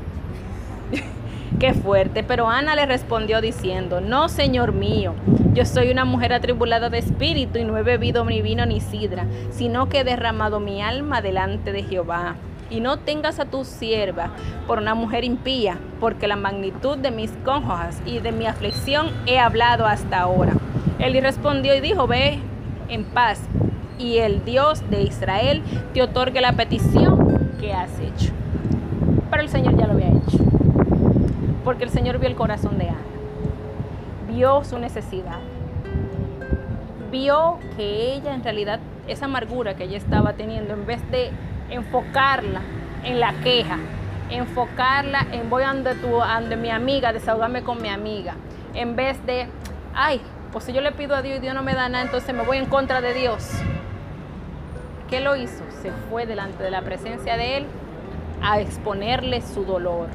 Qué 1.58 1.74
fuerte. 1.74 2.22
Pero 2.22 2.48
Ana 2.48 2.76
le 2.76 2.86
respondió 2.86 3.40
diciendo, 3.40 4.00
no, 4.00 4.28
Señor 4.28 4.72
mío, 4.72 5.14
yo 5.54 5.64
soy 5.64 5.90
una 5.90 6.04
mujer 6.04 6.32
atribulada 6.32 6.88
de 6.88 6.98
espíritu 6.98 7.58
y 7.58 7.64
no 7.64 7.76
he 7.76 7.82
bebido 7.82 8.24
ni 8.24 8.42
vino 8.42 8.64
ni 8.64 8.80
sidra, 8.80 9.26
sino 9.50 9.88
que 9.88 10.00
he 10.00 10.04
derramado 10.04 10.60
mi 10.60 10.80
alma 10.82 11.20
delante 11.20 11.72
de 11.72 11.82
Jehová 11.82 12.36
y 12.70 12.80
no 12.80 12.98
tengas 12.98 13.40
a 13.40 13.46
tu 13.46 13.64
sierva 13.64 14.30
por 14.66 14.78
una 14.78 14.94
mujer 14.94 15.24
impía, 15.24 15.78
porque 16.00 16.28
la 16.28 16.36
magnitud 16.36 16.96
de 16.98 17.10
mis 17.10 17.30
conjojas 17.44 18.00
y 18.04 18.20
de 18.20 18.30
mi 18.30 18.46
aflicción 18.46 19.10
he 19.26 19.38
hablado 19.38 19.86
hasta 19.86 20.20
ahora. 20.20 20.52
Él 20.98 21.20
respondió 21.20 21.74
y 21.74 21.80
dijo, 21.80 22.06
ve 22.06 22.38
en 22.88 23.04
paz, 23.04 23.40
y 23.98 24.18
el 24.18 24.44
Dios 24.44 24.88
de 24.90 25.02
Israel 25.02 25.62
te 25.92 26.02
otorgue 26.02 26.40
la 26.40 26.52
petición 26.52 27.50
que 27.60 27.72
has 27.72 27.90
hecho. 27.98 28.32
Pero 29.30 29.42
el 29.42 29.48
Señor 29.48 29.76
ya 29.76 29.86
lo 29.86 29.94
había 29.94 30.07
porque 31.68 31.84
el 31.84 31.90
Señor 31.90 32.18
vio 32.18 32.30
el 32.30 32.34
corazón 32.34 32.78
de 32.78 32.88
Ana. 32.88 32.96
vio 34.26 34.64
su 34.64 34.78
necesidad. 34.78 35.36
Vio 37.10 37.58
que 37.76 38.14
ella 38.14 38.32
en 38.32 38.42
realidad, 38.42 38.80
esa 39.06 39.26
amargura 39.26 39.76
que 39.76 39.84
ella 39.84 39.98
estaba 39.98 40.32
teniendo, 40.32 40.72
en 40.72 40.86
vez 40.86 41.02
de 41.10 41.30
enfocarla 41.68 42.62
en 43.04 43.20
la 43.20 43.34
queja, 43.42 43.76
enfocarla 44.30 45.26
en 45.30 45.50
voy 45.50 45.62
ande, 45.62 45.94
tu, 45.96 46.22
ande 46.22 46.56
mi 46.56 46.70
amiga, 46.70 47.12
desahogarme 47.12 47.62
con 47.62 47.82
mi 47.82 47.90
amiga, 47.90 48.36
en 48.72 48.96
vez 48.96 49.22
de, 49.26 49.46
ay, 49.94 50.22
pues 50.52 50.64
si 50.64 50.72
yo 50.72 50.80
le 50.80 50.92
pido 50.92 51.14
a 51.14 51.20
Dios 51.20 51.36
y 51.36 51.40
Dios 51.42 51.54
no 51.54 51.62
me 51.62 51.74
da 51.74 51.90
nada, 51.90 52.02
entonces 52.02 52.34
me 52.34 52.44
voy 52.44 52.56
en 52.56 52.64
contra 52.64 53.02
de 53.02 53.12
Dios. 53.12 53.46
¿Qué 55.10 55.20
lo 55.20 55.36
hizo? 55.36 55.64
Se 55.82 55.92
fue 56.08 56.24
delante 56.24 56.62
de 56.62 56.70
la 56.70 56.80
presencia 56.80 57.36
de 57.36 57.58
Él 57.58 57.66
a 58.40 58.58
exponerle 58.58 59.42
su 59.42 59.66
dolor. 59.66 60.08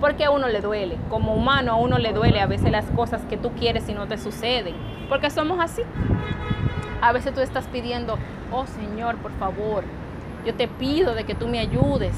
Porque 0.00 0.24
a 0.24 0.30
uno 0.30 0.48
le 0.48 0.60
duele, 0.60 0.98
como 1.08 1.34
humano 1.34 1.72
a 1.72 1.76
uno 1.76 1.98
le 1.98 2.12
duele 2.12 2.40
a 2.40 2.46
veces 2.46 2.70
las 2.70 2.84
cosas 2.90 3.22
que 3.30 3.36
tú 3.36 3.52
quieres 3.52 3.88
y 3.88 3.94
no 3.94 4.06
te 4.06 4.18
suceden. 4.18 4.74
Porque 5.08 5.30
somos 5.30 5.58
así. 5.60 5.82
A 7.00 7.12
veces 7.12 7.34
tú 7.34 7.40
estás 7.40 7.66
pidiendo, 7.66 8.18
oh 8.52 8.66
Señor, 8.66 9.16
por 9.16 9.32
favor, 9.32 9.84
yo 10.44 10.54
te 10.54 10.68
pido 10.68 11.14
de 11.14 11.24
que 11.24 11.34
tú 11.34 11.48
me 11.48 11.58
ayudes 11.58 12.14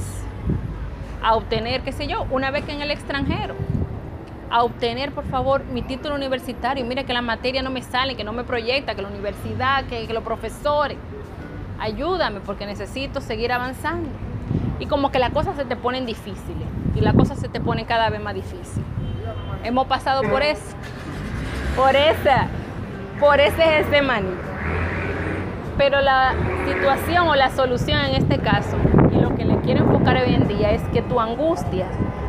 a 1.23 1.35
obtener, 1.35 1.83
qué 1.83 1.93
sé 1.93 2.07
yo, 2.07 2.27
una 2.31 2.51
beca 2.51 2.73
en 2.73 2.83
el 2.83 2.91
extranjero, 2.91 3.55
a 4.51 4.65
obtener, 4.65 5.13
por 5.13 5.25
favor, 5.25 5.65
mi 5.65 5.83
título 5.83 6.15
universitario. 6.15 6.85
Mira 6.85 7.05
que 7.05 7.13
la 7.13 7.23
materia 7.23 7.63
no 7.63 7.71
me 7.71 7.83
sale, 7.83 8.17
que 8.17 8.25
no 8.25 8.33
me 8.33 8.45
proyecta, 8.45 8.95
que 8.95 9.03
la 9.03 9.09
universidad, 9.09 9.85
que, 9.85 10.07
que 10.07 10.13
los 10.13 10.25
profesores. 10.25 10.97
Ayúdame 11.79 12.41
porque 12.41 12.67
necesito 12.67 13.21
seguir 13.21 13.53
avanzando. 13.53 14.09
Y 14.81 14.87
como 14.87 15.11
que 15.11 15.19
las 15.19 15.31
cosas 15.31 15.57
se 15.57 15.65
te 15.65 15.77
ponen 15.77 16.07
difíciles 16.07 16.67
y 16.95 17.01
las 17.01 17.15
cosas 17.15 17.39
se 17.39 17.49
te 17.49 17.61
ponen 17.61 17.85
cada 17.85 18.11
vez 18.11 18.21
más 18.23 18.35
difíciles. 18.35 18.85
Hemos 19.65 19.87
pasado 19.87 20.23
por 20.23 20.43
eso, 20.43 20.63
por 21.77 21.97
esa, 21.97 22.47
por 23.19 23.41
ese 23.41 23.63
Getsemaní. 23.63 24.31
Pero 25.77 26.01
la 26.01 26.33
situación 26.67 27.29
o 27.29 27.35
la 27.37 27.51
solución 27.51 28.01
en 28.05 28.17
este 28.17 28.39
caso, 28.39 28.77
y 29.13 29.21
lo 29.21 29.35
que 29.35 29.45
le 29.45 29.59
quiero 29.59 29.85
enfocar 29.85 30.17
hoy 30.17 30.35
en 30.35 30.49
día, 30.49 30.73
es 30.73 30.83
que 30.89 31.03
tu 31.03 31.21
angustia 31.21 31.87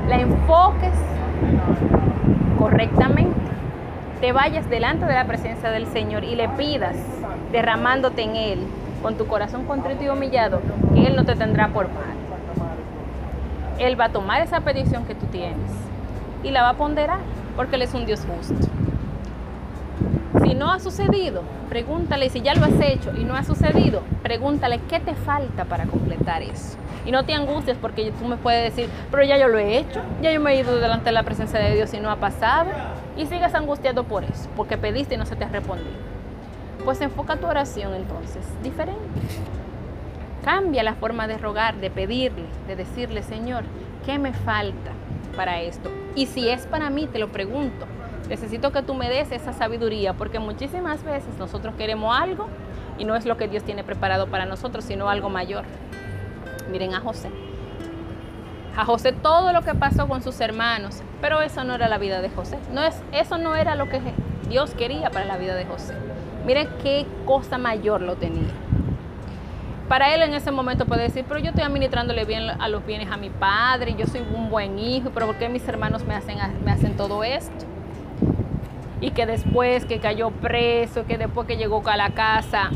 la 0.07 0.19
enfoques 0.19 0.93
correctamente. 2.57 3.39
Te 4.21 4.33
vayas 4.33 4.69
delante 4.69 5.05
de 5.05 5.13
la 5.13 5.25
presencia 5.25 5.71
del 5.71 5.87
Señor 5.87 6.23
y 6.23 6.35
le 6.35 6.49
pidas, 6.49 6.97
derramándote 7.51 8.23
en 8.23 8.35
Él, 8.35 8.59
con 9.01 9.17
tu 9.17 9.27
corazón 9.27 9.65
contrito 9.65 10.03
y 10.03 10.09
humillado, 10.09 10.61
que 10.93 11.07
Él 11.07 11.15
no 11.15 11.25
te 11.25 11.35
tendrá 11.35 11.69
por 11.69 11.85
mal. 11.85 12.18
Él 13.79 13.99
va 13.99 14.05
a 14.05 14.09
tomar 14.09 14.41
esa 14.41 14.61
petición 14.61 15.05
que 15.05 15.15
tú 15.15 15.25
tienes 15.27 15.71
y 16.43 16.51
la 16.51 16.63
va 16.63 16.69
a 16.69 16.73
ponderar, 16.73 17.19
porque 17.55 17.77
Él 17.77 17.81
es 17.81 17.93
un 17.93 18.05
Dios 18.05 18.25
justo. 18.25 18.67
Si 20.43 20.53
no 20.53 20.71
ha 20.71 20.79
sucedido, 20.79 21.43
pregúntale, 21.69 22.29
si 22.29 22.41
ya 22.41 22.53
lo 22.55 22.65
has 22.65 22.79
hecho 22.81 23.11
y 23.17 23.23
no 23.23 23.35
ha 23.35 23.43
sucedido, 23.43 24.01
pregúntale 24.21 24.79
qué 24.89 24.99
te 24.99 25.15
falta 25.15 25.65
para 25.65 25.85
completar 25.85 26.41
eso. 26.43 26.77
Y 27.05 27.11
no 27.11 27.23
te 27.25 27.33
angusties 27.33 27.77
porque 27.77 28.11
tú 28.11 28.25
me 28.25 28.37
puedes 28.37 28.75
decir, 28.75 28.89
pero 29.09 29.23
ya 29.23 29.37
yo 29.37 29.47
lo 29.47 29.57
he 29.57 29.77
hecho, 29.77 30.01
ya 30.21 30.31
yo 30.31 30.39
me 30.39 30.51
he 30.53 30.59
ido 30.59 30.75
delante 30.75 31.05
de 31.05 31.11
la 31.13 31.23
presencia 31.23 31.59
de 31.59 31.73
Dios 31.75 31.93
y 31.93 31.99
no 31.99 32.11
ha 32.11 32.17
pasado. 32.17 32.69
Y 33.17 33.25
sigas 33.25 33.55
angustiado 33.55 34.03
por 34.03 34.23
eso, 34.23 34.49
porque 34.55 34.77
pediste 34.77 35.15
y 35.15 35.17
no 35.17 35.25
se 35.25 35.35
te 35.35 35.45
ha 35.45 35.49
respondido. 35.49 35.89
Pues 36.85 37.01
enfoca 37.01 37.35
tu 37.37 37.47
oración 37.47 37.93
entonces, 37.95 38.43
diferente. 38.63 39.01
Cambia 40.43 40.83
la 40.83 40.95
forma 40.95 41.27
de 41.27 41.37
rogar, 41.37 41.75
de 41.75 41.89
pedirle, 41.89 42.45
de 42.67 42.75
decirle, 42.75 43.23
Señor, 43.23 43.63
¿qué 44.05 44.17
me 44.17 44.33
falta 44.33 44.91
para 45.35 45.61
esto? 45.61 45.91
Y 46.15 46.27
si 46.27 46.49
es 46.49 46.65
para 46.65 46.89
mí, 46.89 47.07
te 47.07 47.19
lo 47.19 47.29
pregunto. 47.29 47.85
Necesito 48.29 48.71
que 48.71 48.81
tú 48.81 48.93
me 48.93 49.09
des 49.09 49.31
esa 49.31 49.53
sabiduría, 49.53 50.13
porque 50.13 50.39
muchísimas 50.39 51.03
veces 51.03 51.37
nosotros 51.37 51.75
queremos 51.75 52.15
algo 52.17 52.47
y 52.97 53.05
no 53.05 53.15
es 53.15 53.25
lo 53.25 53.37
que 53.37 53.47
Dios 53.47 53.63
tiene 53.63 53.83
preparado 53.83 54.27
para 54.27 54.45
nosotros, 54.45 54.85
sino 54.85 55.09
algo 55.09 55.29
mayor. 55.29 55.63
Miren 56.71 56.93
a 56.93 56.99
José. 56.99 57.29
A 58.77 58.85
José 58.85 59.11
todo 59.11 59.51
lo 59.51 59.61
que 59.63 59.73
pasó 59.73 60.07
con 60.07 60.21
sus 60.21 60.39
hermanos, 60.39 61.01
pero 61.21 61.41
eso 61.41 61.63
no 61.63 61.75
era 61.75 61.89
la 61.89 61.97
vida 61.97 62.21
de 62.21 62.29
José. 62.29 62.59
No 62.71 62.83
es, 62.83 63.01
eso 63.11 63.37
no 63.37 63.55
era 63.55 63.75
lo 63.75 63.89
que 63.89 63.99
Dios 64.47 64.71
quería 64.71 65.09
para 65.09 65.25
la 65.25 65.37
vida 65.37 65.55
de 65.55 65.65
José. 65.65 65.95
Miren 66.45 66.69
qué 66.81 67.05
cosa 67.25 67.57
mayor 67.57 68.01
lo 68.01 68.15
tenía. 68.15 68.47
Para 69.89 70.13
él 70.13 70.21
en 70.21 70.35
ese 70.35 70.51
momento 70.51 70.85
puede 70.85 71.01
decir, 71.01 71.25
pero 71.27 71.39
yo 71.39 71.49
estoy 71.49 71.63
administrándole 71.63 72.23
bien 72.23 72.47
a 72.47 72.67
los 72.67 72.85
bienes 72.85 73.09
a 73.09 73.17
mi 73.17 73.31
padre, 73.31 73.95
yo 73.97 74.05
soy 74.05 74.21
un 74.21 74.51
buen 74.51 74.77
hijo, 74.77 75.09
pero 75.11 75.25
¿por 75.25 75.37
qué 75.37 75.49
mis 75.49 75.67
hermanos 75.67 76.05
me 76.05 76.13
hacen, 76.13 76.37
me 76.63 76.71
hacen 76.71 76.95
todo 76.95 77.23
esto? 77.23 77.65
Y 79.01 79.09
que 79.11 79.25
después 79.25 79.85
que 79.85 79.99
cayó 79.99 80.29
preso, 80.29 81.07
que 81.07 81.17
después 81.17 81.47
que 81.47 81.57
llegó 81.57 81.81
a 81.87 81.97
la 81.97 82.11
casa, 82.11 82.69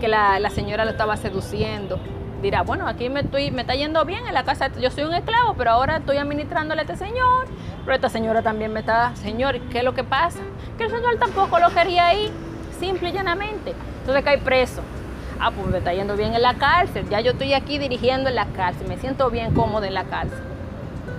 que 0.00 0.08
la, 0.08 0.48
señora 0.48 0.86
lo 0.86 0.92
estaba 0.92 1.18
seduciendo, 1.18 2.00
dirá, 2.40 2.62
bueno, 2.62 2.88
aquí 2.88 3.10
me, 3.10 3.20
estoy, 3.20 3.50
me 3.50 3.60
está 3.60 3.74
yendo 3.74 4.02
bien 4.06 4.26
en 4.26 4.32
la 4.32 4.44
casa, 4.44 4.70
yo 4.80 4.90
soy 4.90 5.04
un 5.04 5.12
esclavo, 5.12 5.52
pero 5.58 5.72
ahora 5.72 5.98
estoy 5.98 6.16
administrándole 6.16 6.80
a 6.80 6.84
este 6.84 6.96
señor, 6.96 7.48
pero 7.84 7.94
esta 7.94 8.08
señora 8.08 8.40
también 8.40 8.72
me 8.72 8.80
está, 8.80 9.14
señor, 9.16 9.60
¿qué 9.68 9.80
es 9.80 9.84
lo 9.84 9.92
que 9.92 10.04
pasa? 10.04 10.40
Que 10.78 10.84
el 10.84 10.90
señor 10.90 11.18
tampoco 11.18 11.58
lo 11.58 11.68
quería 11.68 12.06
ahí, 12.06 12.32
simple 12.80 13.10
y 13.10 13.12
llanamente. 13.12 13.74
Entonces 14.00 14.24
cae 14.24 14.38
preso 14.38 14.80
ah, 15.42 15.50
pues 15.50 15.66
me 15.66 15.78
está 15.78 15.92
yendo 15.92 16.16
bien 16.16 16.34
en 16.34 16.42
la 16.42 16.54
cárcel, 16.54 17.08
ya 17.10 17.20
yo 17.20 17.32
estoy 17.32 17.52
aquí 17.52 17.78
dirigiendo 17.78 18.28
en 18.28 18.36
la 18.36 18.46
cárcel, 18.46 18.86
me 18.88 18.96
siento 18.96 19.28
bien 19.28 19.52
cómodo 19.54 19.84
en 19.84 19.94
la 19.94 20.04
cárcel. 20.04 20.38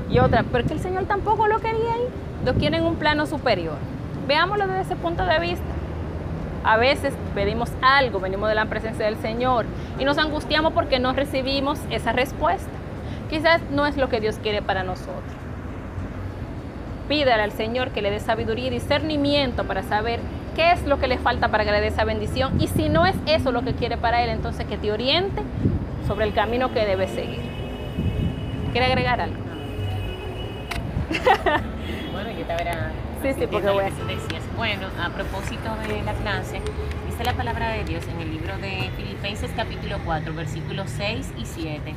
Y 0.09 0.19
otra, 0.19 0.43
pero 0.43 0.63
es 0.63 0.67
que 0.67 0.75
el 0.75 0.79
Señor 0.79 1.05
tampoco 1.05 1.47
lo 1.47 1.59
quería 1.59 1.93
ahí, 1.93 2.07
lo 2.45 2.53
quiere 2.53 2.77
en 2.77 2.85
un 2.85 2.95
plano 2.95 3.25
superior. 3.25 3.75
Veámoslo 4.27 4.67
desde 4.67 4.81
ese 4.81 4.95
punto 4.95 5.25
de 5.25 5.39
vista. 5.39 5.65
A 6.63 6.77
veces 6.77 7.13
pedimos 7.35 7.69
algo, 7.81 8.21
venimos 8.21 8.47
de 8.47 8.55
la 8.55 8.65
presencia 8.67 9.05
del 9.05 9.17
Señor 9.17 9.65
y 9.99 10.05
nos 10.05 10.17
angustiamos 10.17 10.71
porque 10.71 10.99
no 10.99 11.11
recibimos 11.11 11.79
esa 11.89 12.13
respuesta. 12.13 12.71
Quizás 13.29 13.61
no 13.71 13.85
es 13.85 13.97
lo 13.97 14.07
que 14.07 14.21
Dios 14.21 14.37
quiere 14.41 14.61
para 14.61 14.83
nosotros. 14.83 15.33
Pídale 17.09 17.43
al 17.43 17.51
Señor 17.51 17.89
que 17.89 18.01
le 18.01 18.11
dé 18.11 18.21
sabiduría 18.21 18.67
y 18.67 18.69
discernimiento 18.69 19.65
para 19.65 19.83
saber 19.83 20.21
qué 20.53 20.71
es 20.71 20.83
lo 20.85 20.99
que 20.99 21.07
le 21.07 21.17
falta 21.17 21.49
para 21.49 21.65
que 21.65 21.71
le 21.71 21.81
dé 21.81 21.87
esa 21.87 22.03
bendición 22.03 22.61
y 22.61 22.67
si 22.67 22.89
no 22.89 23.05
es 23.05 23.15
eso 23.25 23.51
lo 23.51 23.63
que 23.63 23.73
quiere 23.73 23.97
para 23.97 24.23
él, 24.23 24.29
entonces 24.29 24.65
que 24.65 24.77
te 24.77 24.91
oriente 24.91 25.41
sobre 26.07 26.25
el 26.25 26.33
camino 26.33 26.71
que 26.73 26.85
debe 26.85 27.07
seguir. 27.07 27.41
¿Quiere 28.71 28.87
agregar 28.87 29.21
algo? 29.21 29.37
bueno, 32.11 32.29
yo 32.31 32.45
te 32.45 32.55
verá. 32.55 32.91
Sí, 33.21 33.33
sí, 33.33 33.47
porque 33.49 33.69
voy 33.69 33.85
a 33.85 33.89
decías. 33.89 34.43
Bueno, 34.57 34.87
a 35.01 35.09
propósito 35.09 35.75
de 35.87 36.01
la 36.03 36.13
clase, 36.13 36.61
dice 37.09 37.23
la 37.23 37.33
palabra 37.33 37.69
de 37.69 37.83
Dios 37.85 38.03
en 38.07 38.19
el 38.19 38.31
libro 38.31 38.57
de 38.57 38.89
Filipenses 38.97 39.51
capítulo 39.55 39.97
4, 40.05 40.33
versículos 40.33 40.89
6 40.97 41.33
y 41.37 41.45
7. 41.45 41.95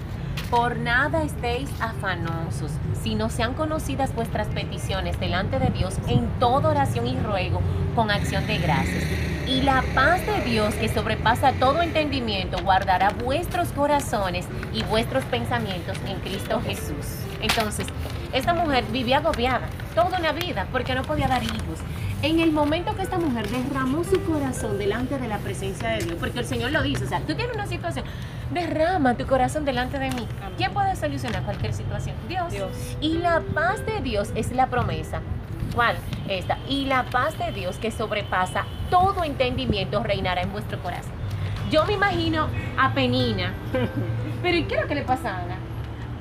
Por 0.50 0.76
nada 0.76 1.24
estéis 1.24 1.68
afanosos, 1.80 2.70
sino 3.02 3.28
sean 3.30 3.54
conocidas 3.54 4.14
vuestras 4.14 4.46
peticiones 4.48 5.18
delante 5.18 5.58
de 5.58 5.70
Dios 5.70 5.96
en 6.06 6.28
toda 6.38 6.70
oración 6.70 7.06
y 7.06 7.18
ruego 7.18 7.60
con 7.96 8.10
acción 8.10 8.46
de 8.46 8.58
gracias. 8.58 9.04
Y 9.48 9.62
la 9.62 9.82
paz 9.94 10.20
de 10.26 10.42
Dios 10.48 10.74
que 10.74 10.88
sobrepasa 10.88 11.52
todo 11.52 11.80
entendimiento 11.80 12.58
guardará 12.62 13.10
vuestros 13.10 13.68
corazones 13.68 14.46
y 14.74 14.82
vuestros 14.84 15.24
pensamientos 15.24 15.96
en 16.06 16.20
Cristo 16.20 16.60
Jesús. 16.60 17.06
Entonces, 17.40 17.86
esta 18.32 18.52
mujer 18.54 18.84
vivía 18.92 19.18
agobiada 19.18 19.66
toda 19.94 20.18
una 20.18 20.32
vida 20.32 20.66
porque 20.70 20.94
no 20.94 21.02
podía 21.02 21.26
dar 21.26 21.42
hijos. 21.42 21.80
En 22.22 22.40
el 22.40 22.52
momento 22.52 22.94
que 22.96 23.02
esta 23.02 23.18
mujer 23.18 23.48
derramó 23.48 24.04
su 24.04 24.22
corazón 24.24 24.78
delante 24.78 25.18
de 25.18 25.28
la 25.28 25.38
presencia 25.38 25.90
de 25.90 26.04
Dios, 26.04 26.16
porque 26.18 26.40
el 26.40 26.46
Señor 26.46 26.72
lo 26.72 26.82
dice, 26.82 27.04
o 27.04 27.08
sea, 27.08 27.20
tú 27.20 27.34
tienes 27.34 27.54
una 27.54 27.66
situación, 27.66 28.04
derrama 28.52 29.14
tu 29.14 29.26
corazón 29.26 29.64
delante 29.64 29.98
de 29.98 30.10
mí. 30.10 30.26
¿Quién 30.56 30.72
puede 30.72 30.96
solucionar 30.96 31.42
cualquier 31.44 31.72
situación? 31.72 32.16
Dios. 32.28 32.50
Dios. 32.50 32.70
Y 33.00 33.18
la 33.18 33.40
paz 33.54 33.84
de 33.86 34.00
Dios 34.00 34.30
es 34.34 34.50
la 34.52 34.66
promesa. 34.66 35.20
¿Cuál? 35.76 35.96
Esta. 36.26 36.56
Y 36.70 36.86
la 36.86 37.04
paz 37.04 37.38
de 37.38 37.52
Dios 37.52 37.76
que 37.76 37.90
sobrepasa 37.90 38.64
todo 38.88 39.24
entendimiento 39.24 40.02
reinará 40.02 40.40
en 40.40 40.50
vuestro 40.50 40.82
corazón. 40.82 41.12
Yo 41.70 41.84
me 41.84 41.92
imagino 41.92 42.48
a 42.78 42.94
Penina. 42.94 43.52
Pero 44.42 44.56
¿y 44.56 44.64
qué 44.64 44.76
es 44.76 44.80
lo 44.80 44.88
que 44.88 44.94
le 44.94 45.02
pasa 45.02 45.36
a 45.36 45.42
Ana? 45.42 45.56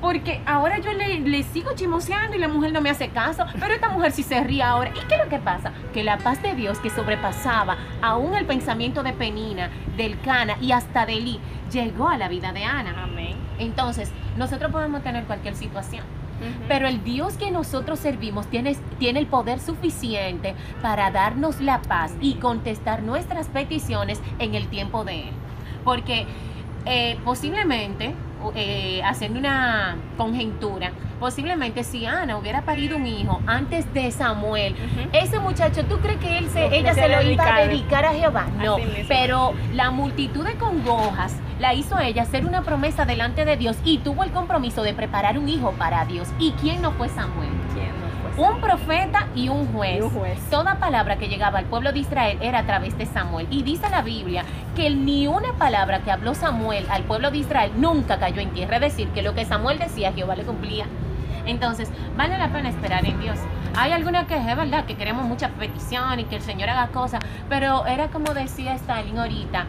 Porque 0.02 0.42
ahora 0.44 0.78
yo 0.78 0.92
le, 0.92 1.20
le, 1.20 1.42
sigo 1.42 1.70
chimoseando 1.74 2.36
y 2.36 2.38
la 2.38 2.48
mujer 2.48 2.70
no 2.70 2.82
me 2.82 2.90
hace 2.90 3.08
caso, 3.08 3.46
pero 3.58 3.72
esta 3.72 3.88
mujer 3.88 4.12
sí 4.12 4.22
se 4.22 4.44
ríe 4.44 4.62
ahora. 4.62 4.90
¿Y 4.90 5.06
qué 5.08 5.14
es 5.14 5.24
lo 5.24 5.30
que 5.30 5.38
pasa? 5.38 5.72
Que 5.94 6.04
la 6.04 6.18
paz 6.18 6.42
de 6.42 6.54
Dios 6.54 6.78
que 6.78 6.90
sobrepasaba 6.90 7.78
aún 8.02 8.34
el 8.34 8.44
pensamiento 8.44 9.02
de 9.02 9.14
Penina, 9.14 9.70
del 9.96 10.20
Cana 10.20 10.58
y 10.60 10.72
hasta 10.72 11.06
de 11.06 11.14
Eli, 11.14 11.40
llegó 11.72 12.10
a 12.10 12.18
la 12.18 12.28
vida 12.28 12.52
de 12.52 12.64
Ana. 12.64 13.04
Amén. 13.04 13.36
Entonces, 13.58 14.12
nosotros 14.36 14.70
podemos 14.70 15.02
tener 15.02 15.24
cualquier 15.24 15.56
situación. 15.56 16.04
Pero 16.68 16.88
el 16.88 17.02
Dios 17.02 17.34
que 17.34 17.50
nosotros 17.50 17.98
servimos 17.98 18.46
tiene, 18.46 18.76
tiene 18.98 19.20
el 19.20 19.26
poder 19.26 19.60
suficiente 19.60 20.54
para 20.82 21.10
darnos 21.10 21.60
la 21.60 21.82
paz 21.82 22.12
y 22.20 22.34
contestar 22.34 23.02
nuestras 23.02 23.48
peticiones 23.48 24.20
en 24.38 24.54
el 24.54 24.68
tiempo 24.68 25.04
de 25.04 25.28
Él. 25.28 25.34
Porque 25.84 26.26
eh, 26.84 27.18
posiblemente 27.24 28.14
eh, 28.54 29.00
haciendo 29.04 29.38
una 29.38 29.96
conjetura, 30.16 30.92
posiblemente 31.18 31.84
si 31.84 32.06
Ana 32.06 32.36
hubiera 32.36 32.62
parido 32.62 32.96
un 32.96 33.06
hijo 33.06 33.40
antes 33.46 33.92
de 33.94 34.10
Samuel, 34.10 34.74
ese 35.12 35.38
muchacho, 35.38 35.84
¿tú 35.84 35.98
crees 35.98 36.18
que 36.18 36.38
él 36.38 36.48
se, 36.50 36.68
No, 36.68 36.74
ella 36.74 36.94
se 36.94 37.00
se 37.02 37.08
lo 37.08 37.22
iba 37.22 37.56
a 37.56 37.66
dedicar 37.66 38.04
a 38.04 38.12
Jehová? 38.12 38.46
No, 38.62 38.76
pero 39.08 39.54
la 39.72 39.90
multitud 39.90 40.44
de 40.44 40.54
congojas 40.54 41.34
la 41.58 41.74
hizo 41.74 41.98
ella 41.98 42.22
hacer 42.22 42.44
una 42.44 42.62
promesa 42.62 43.04
delante 43.04 43.44
de 43.44 43.56
Dios 43.56 43.76
y 43.84 43.98
tuvo 43.98 44.24
el 44.24 44.30
compromiso 44.30 44.82
de 44.82 44.92
preparar 44.94 45.38
un 45.38 45.48
hijo 45.48 45.72
para 45.72 46.04
Dios. 46.04 46.28
¿Y 46.38 46.52
quién 46.52 46.82
no 46.82 46.92
fue 46.92 47.08
Samuel? 47.08 47.48
Un 48.38 48.60
profeta 48.60 49.28
y 49.34 49.48
un 49.48 49.72
juez. 49.72 49.96
Y 49.96 50.02
un 50.02 50.10
juez. 50.10 50.38
Toda 50.50 50.74
palabra 50.74 51.16
que 51.16 51.28
llegaba 51.28 51.58
al 51.58 51.64
pueblo 51.64 51.92
de 51.92 52.00
Israel 52.00 52.38
era 52.42 52.58
a 52.58 52.66
través 52.66 52.98
de 52.98 53.06
Samuel. 53.06 53.46
Y 53.50 53.62
dice 53.62 53.88
la 53.88 54.02
Biblia 54.02 54.44
que 54.74 54.90
ni 54.90 55.26
una 55.26 55.54
palabra 55.54 56.00
que 56.00 56.10
habló 56.10 56.34
Samuel 56.34 56.86
al 56.90 57.04
pueblo 57.04 57.30
de 57.30 57.38
Israel 57.38 57.72
nunca 57.76 58.18
cayó 58.18 58.42
en 58.42 58.50
tierra. 58.50 58.76
Es 58.76 58.82
decir, 58.82 59.08
que 59.08 59.22
lo 59.22 59.34
que 59.34 59.46
Samuel 59.46 59.78
decía, 59.78 60.12
Jehová 60.12 60.36
le 60.36 60.44
cumplía. 60.44 60.84
Entonces, 61.46 61.90
vale 62.16 62.36
la 62.36 62.52
pena 62.52 62.68
esperar 62.68 63.06
en 63.06 63.18
Dios. 63.20 63.38
Hay 63.74 63.92
alguna 63.92 64.26
que 64.26 64.36
es 64.36 64.44
verdad, 64.44 64.84
que 64.84 64.96
queremos 64.96 65.24
mucha 65.24 65.48
petición 65.48 66.20
y 66.20 66.24
que 66.24 66.36
el 66.36 66.42
Señor 66.42 66.68
haga 66.68 66.88
cosas, 66.88 67.20
pero 67.48 67.86
era 67.86 68.08
como 68.08 68.34
decía 68.34 68.74
Stalin 68.74 69.18
ahorita, 69.18 69.66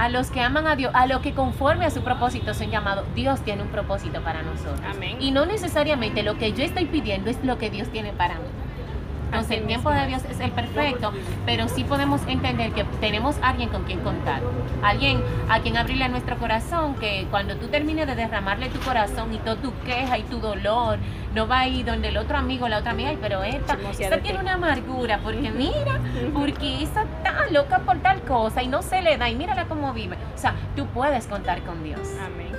a 0.00 0.08
los 0.08 0.30
que 0.30 0.40
aman 0.40 0.66
a 0.66 0.76
Dios, 0.76 0.90
a 0.94 1.06
los 1.06 1.20
que 1.20 1.34
conforme 1.34 1.84
a 1.84 1.90
su 1.90 2.00
propósito 2.00 2.54
son 2.54 2.70
llamados, 2.70 3.04
Dios 3.14 3.42
tiene 3.42 3.60
un 3.64 3.68
propósito 3.68 4.22
para 4.22 4.40
nosotros. 4.40 4.80
Amén. 4.88 5.18
Y 5.20 5.30
no 5.30 5.44
necesariamente 5.44 6.22
lo 6.22 6.38
que 6.38 6.54
yo 6.54 6.64
estoy 6.64 6.86
pidiendo 6.86 7.28
es 7.28 7.36
lo 7.44 7.58
que 7.58 7.68
Dios 7.68 7.86
tiene 7.90 8.14
para 8.14 8.36
mí. 8.36 8.46
Entonces, 9.26 9.58
el 9.58 9.66
tiempo 9.66 9.90
de. 9.92 10.06
Dios 10.06 10.22
es 10.28 10.40
el 10.40 10.50
perfecto, 10.50 11.12
pero 11.46 11.68
sí 11.68 11.84
podemos 11.84 12.20
entender 12.26 12.72
que 12.72 12.82
tenemos 13.00 13.36
alguien 13.42 13.68
con 13.68 13.84
quien 13.84 14.00
contar, 14.00 14.40
alguien 14.82 15.22
a 15.48 15.60
quien 15.60 15.76
abrirle 15.76 16.06
a 16.06 16.08
nuestro 16.08 16.36
corazón, 16.36 16.94
que 16.94 17.28
cuando 17.30 17.54
tú 17.56 17.68
termines 17.68 18.08
de 18.08 18.16
derramarle 18.16 18.70
tu 18.70 18.80
corazón 18.80 19.32
y 19.32 19.38
toda 19.38 19.54
tu 19.56 19.72
queja 19.84 20.18
y 20.18 20.24
tu 20.24 20.40
dolor, 20.40 20.98
no 21.32 21.46
va 21.46 21.60
a 21.60 21.68
ir 21.68 21.86
donde 21.86 22.08
el 22.08 22.16
otro 22.16 22.38
amigo, 22.38 22.66
la 22.68 22.78
otra 22.78 22.90
amiga, 22.90 23.10
"Ay, 23.10 23.18
pero 23.22 23.44
esta, 23.44 23.78
esta 23.98 24.18
tiene 24.18 24.38
ti". 24.38 24.42
una 24.44 24.54
amargura, 24.54 25.20
porque 25.22 25.50
mira, 25.52 26.00
porque 26.34 26.82
esa 26.82 27.04
loca 27.50 27.80
por 27.80 27.98
tal 27.98 28.20
cosa 28.22 28.62
y 28.62 28.68
no 28.68 28.82
se 28.82 29.02
le 29.02 29.16
da, 29.16 29.28
y 29.28 29.34
mírala 29.34 29.66
cómo 29.66 29.92
vive. 29.92 30.16
O 30.34 30.38
sea, 30.38 30.54
tú 30.76 30.86
puedes 30.86 31.26
contar 31.26 31.62
con 31.62 31.82
Dios. 31.82 32.08
Amén. 32.24 32.52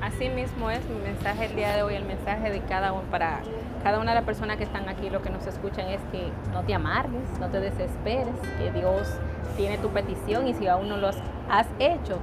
Así 0.00 0.30
mismo 0.30 0.70
es 0.70 0.84
mi 0.88 0.98
mensaje 0.98 1.46
el 1.46 1.56
día 1.56 1.76
de 1.76 1.82
hoy, 1.82 1.94
el 1.94 2.04
mensaje 2.04 2.50
de 2.50 2.60
cada 2.62 2.92
uno 2.92 3.02
para 3.10 3.40
cada 3.82 3.98
una 3.98 4.12
de 4.12 4.16
las 4.16 4.24
personas 4.24 4.56
que 4.56 4.64
están 4.64 4.88
aquí, 4.88 5.10
lo 5.10 5.22
que 5.22 5.30
nos 5.30 5.46
escuchan 5.46 5.88
es 5.88 6.00
que 6.12 6.30
no 6.52 6.62
te 6.62 6.74
amargues, 6.74 7.38
no 7.38 7.48
te 7.48 7.60
desesperes, 7.60 8.34
que 8.58 8.70
Dios 8.72 9.08
tiene 9.56 9.78
tu 9.78 9.88
petición 9.88 10.46
y 10.46 10.54
si 10.54 10.66
aún 10.66 10.88
no 10.88 10.96
lo 10.96 11.08
has, 11.08 11.66
hecho, 11.78 12.18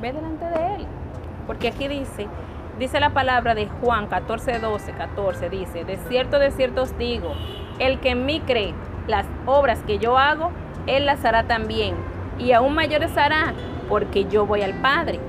ve 0.00 0.12
delante 0.12 0.44
de 0.46 0.74
Él. 0.76 0.86
Porque 1.46 1.68
aquí 1.68 1.88
dice, 1.88 2.28
dice 2.78 3.00
la 3.00 3.10
palabra 3.10 3.54
de 3.54 3.66
Juan 3.66 4.06
14, 4.06 4.60
12, 4.60 4.92
14, 4.92 5.50
dice, 5.50 5.84
de 5.84 5.96
cierto, 6.08 6.38
de 6.38 6.50
cierto 6.52 6.82
os 6.82 6.96
digo, 6.98 7.34
el 7.78 8.00
que 8.00 8.10
en 8.10 8.26
mí 8.26 8.40
cree, 8.40 8.74
las 9.06 9.26
obras 9.46 9.80
que 9.84 9.98
yo 9.98 10.18
hago, 10.18 10.52
Él 10.86 11.06
las 11.06 11.24
hará 11.24 11.44
también, 11.44 11.94
y 12.38 12.52
aún 12.52 12.74
mayores 12.74 13.16
hará, 13.16 13.54
porque 13.88 14.24
yo 14.24 14.46
voy 14.46 14.62
al 14.62 14.74
Padre. 14.74 15.20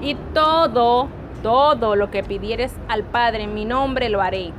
Y 0.00 0.14
todo, 0.34 1.08
todo 1.42 1.96
lo 1.96 2.10
que 2.10 2.22
pidieres 2.22 2.74
al 2.88 3.02
Padre 3.02 3.44
en 3.44 3.54
mi 3.54 3.64
nombre 3.64 4.08
lo 4.08 4.20
haré, 4.20 4.52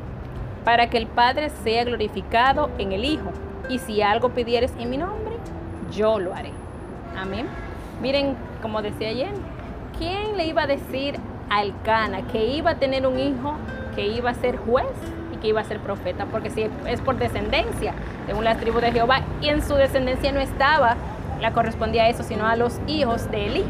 para 0.63 0.90
que 0.90 0.98
el 0.98 1.08
Padre 1.08 1.50
sea 1.63 1.84
glorificado 1.84 2.70
en 2.78 2.92
el 2.92 3.06
Hijo. 3.06 3.32
Y 3.70 3.80
si 3.80 4.01
algo 4.01 4.30
pidieres 4.30 4.74
en 4.80 4.90
mi 4.90 4.98
nombre, 4.98 5.36
yo 5.92 6.20
lo 6.20 6.34
haré. 6.34 6.51
Amén. 7.18 7.48
Miren, 8.01 8.36
como 8.62 8.82
decía 8.82 9.10
ayer, 9.10 9.34
¿quién 9.98 10.38
le 10.38 10.46
iba 10.48 10.63
a 10.63 10.68
decir 10.68 11.16
a 11.50 11.63
Elcana 11.63 12.22
que 12.28 12.46
iba 12.46 12.72
a 12.72 12.75
tener 12.75 13.06
un 13.06 13.20
hijo, 13.20 13.56
que 13.96 14.08
iba 14.08 14.30
a 14.30 14.34
ser 14.34 14.58
juez 14.58 14.88
que 15.41 15.48
iba 15.48 15.62
a 15.62 15.63
ser 15.63 15.79
profeta? 15.79 16.25
Porque 16.25 16.50
si 16.50 16.69
es 16.88 17.01
por 17.01 17.17
descendencia, 17.17 17.94
según 18.27 18.44
las 18.44 18.57
tribus 18.59 18.81
de 18.81 18.92
Jehová, 18.92 19.22
y 19.42 19.50
en 19.50 19.61
su 19.61 19.75
descendencia 19.75 20.31
no 20.31 20.39
estaba, 20.39 20.96
la 21.42 21.51
correspondía 21.51 22.03
a 22.03 22.09
eso, 22.09 22.24
sino 22.24 22.48
a 22.48 22.55
los 22.55 22.79
hijos 22.87 23.29
de 23.31 23.48
Eli. 23.48 23.66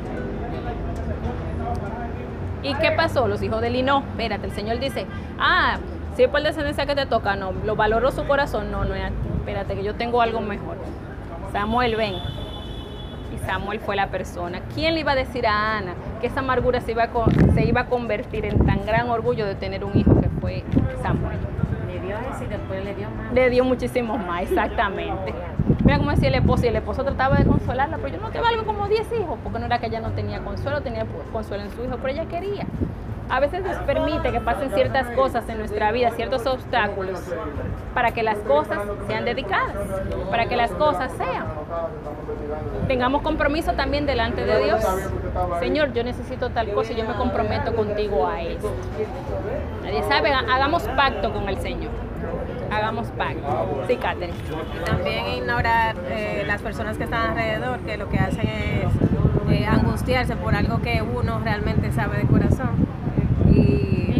¿Y 2.63 2.76
qué 2.76 2.91
pasó? 2.91 3.28
Los 3.28 3.41
hijos 3.41 3.62
de 3.62 3.67
Eli 3.67 3.82
no. 3.82 4.00
Espérate, 4.00 4.46
el 4.46 4.52
Señor 4.52 4.80
dice, 4.80 5.08
ah, 5.39 5.78
si 6.15 6.24
es 6.24 6.30
por 6.30 6.43
descendencia 6.43 6.86
que 6.86 6.93
te 6.93 7.06
toca, 7.06 7.36
no, 7.36 7.54
lo 7.65 7.76
valoró 7.76 8.12
su 8.12 8.26
corazón, 8.26 8.72
no, 8.72 8.84
no. 8.84 8.93
Espérate, 8.93 9.76
que 9.76 9.84
yo 9.84 9.96
tengo 9.96 10.22
algo 10.22 10.41
mejor. 10.41 10.78
Samuel, 11.52 11.96
ven. 11.96 12.15
Y 13.34 13.38
Samuel 13.46 13.80
fue 13.80 13.96
la 13.96 14.08
persona. 14.08 14.62
¿Quién 14.76 14.93
le 14.93 15.00
iba 15.00 15.13
a 15.13 15.15
decir 15.15 15.48
a 15.48 15.78
Ana 15.78 15.93
que 16.19 16.28
esa 16.28 16.41
amargura 16.41 16.82
se 16.82 16.91
iba 16.91 17.10
se 17.56 17.65
iba 17.65 17.82
a 17.82 17.86
convertir 17.88 18.46
en 18.46 18.65
tan 18.65 18.86
gran 18.86 19.10
orgullo 19.10 19.46
de 19.46 19.56
tener 19.56 19.84
un 19.84 19.98
hijo 19.98 20.19
que 20.19 20.28
fue 20.41 20.63
Samuel? 21.01 21.38
Le 21.88 21.99
dio 21.99 22.17
eso 22.17 22.43
y 22.43 22.47
después 22.47 22.84
le 22.84 22.95
dio 22.95 23.10
más. 23.10 23.32
Le 23.34 23.49
dio 23.49 23.63
muchísimo 23.63 24.17
más, 24.17 24.41
exactamente. 24.43 25.34
Mira 25.86 25.97
cómo 25.99 26.12
decía 26.12 26.30
el 26.30 26.36
esposo, 26.36 26.65
y 26.65 26.69
el 26.69 26.75
esposo 26.75 27.04
trataba 27.04 27.38
de 27.38 27.45
consolarla, 27.45 27.97
pero 27.97 28.10
yo 28.10 28.19
no 28.19 28.32
te 28.32 28.39
valgo 28.41 28.65
como 28.65 28.88
10 28.88 29.08
hijos, 29.19 29.38
porque 29.43 29.60
no 29.60 29.65
era 29.67 29.80
que 29.80 29.86
ella 29.86 30.01
no 30.01 30.12
tenía 30.12 30.39
consuelo, 30.39 30.82
tenía 30.82 31.06
consuelo 31.32 31.63
en 31.63 31.71
su 31.71 31.84
hijo, 31.84 31.97
pero 32.01 32.10
ella 32.10 32.25
quería. 32.25 32.65
A 33.30 33.39
veces 33.39 33.63
Dios 33.63 33.77
permite 33.86 34.32
que 34.32 34.41
pasen 34.41 34.71
ciertas 34.71 35.08
cosas 35.15 35.47
en 35.47 35.60
nuestra 35.60 35.91
vida, 35.93 36.12
ciertos 36.12 36.45
obstáculos, 36.45 37.21
para 37.93 38.12
que 38.12 38.23
las 38.23 38.38
cosas 38.39 38.80
sean 39.08 39.23
dedicadas, 39.23 39.75
para 40.30 40.47
que 40.47 40.58
las 40.58 40.71
cosas 40.71 41.13
sean. 41.13 41.45
Tengamos 42.88 43.22
compromiso 43.22 43.74
también 43.74 44.06
delante 44.06 44.46
de 44.46 44.64
Dios. 44.64 44.84
Señor, 45.60 45.94
yo 45.94 46.04
necesito 46.04 46.50
tal 46.50 46.72
cosa 46.72 46.94
y 46.94 46.96
yo 46.96 47.06
me 47.06 47.14
comprometo 47.14 47.76
contigo 47.76 48.28
a 48.28 48.42
eso. 48.42 48.72
Nadie 49.84 50.04
sabe, 50.04 50.32
hagamos 50.34 50.84
pacto 50.84 51.32
con 51.32 51.48
el 51.48 51.58
Señor. 51.58 51.92
Hagamos 52.72 53.08
pacto. 53.10 53.84
Sí, 53.88 53.98
Catherine. 53.98 54.34
También 54.86 55.28
ignorar 55.28 55.96
eh, 56.10 56.44
las 56.48 56.62
personas 56.62 56.98
que 56.98 57.04
están 57.04 57.32
alrededor, 57.32 57.80
que 57.80 57.98
lo 57.98 58.10
que 58.10 58.18
hacen 58.18 58.48
es 58.48 58.92
eh, 59.52 59.66
angustiarse 59.66 60.36
por 60.38 60.56
algo 60.56 60.82
que 60.82 61.02
uno 61.02 61.40
realmente 61.44 61.92
sabe 61.92 62.18
de 62.18 62.28
corazón. 62.28 62.88
Y. 63.54 64.11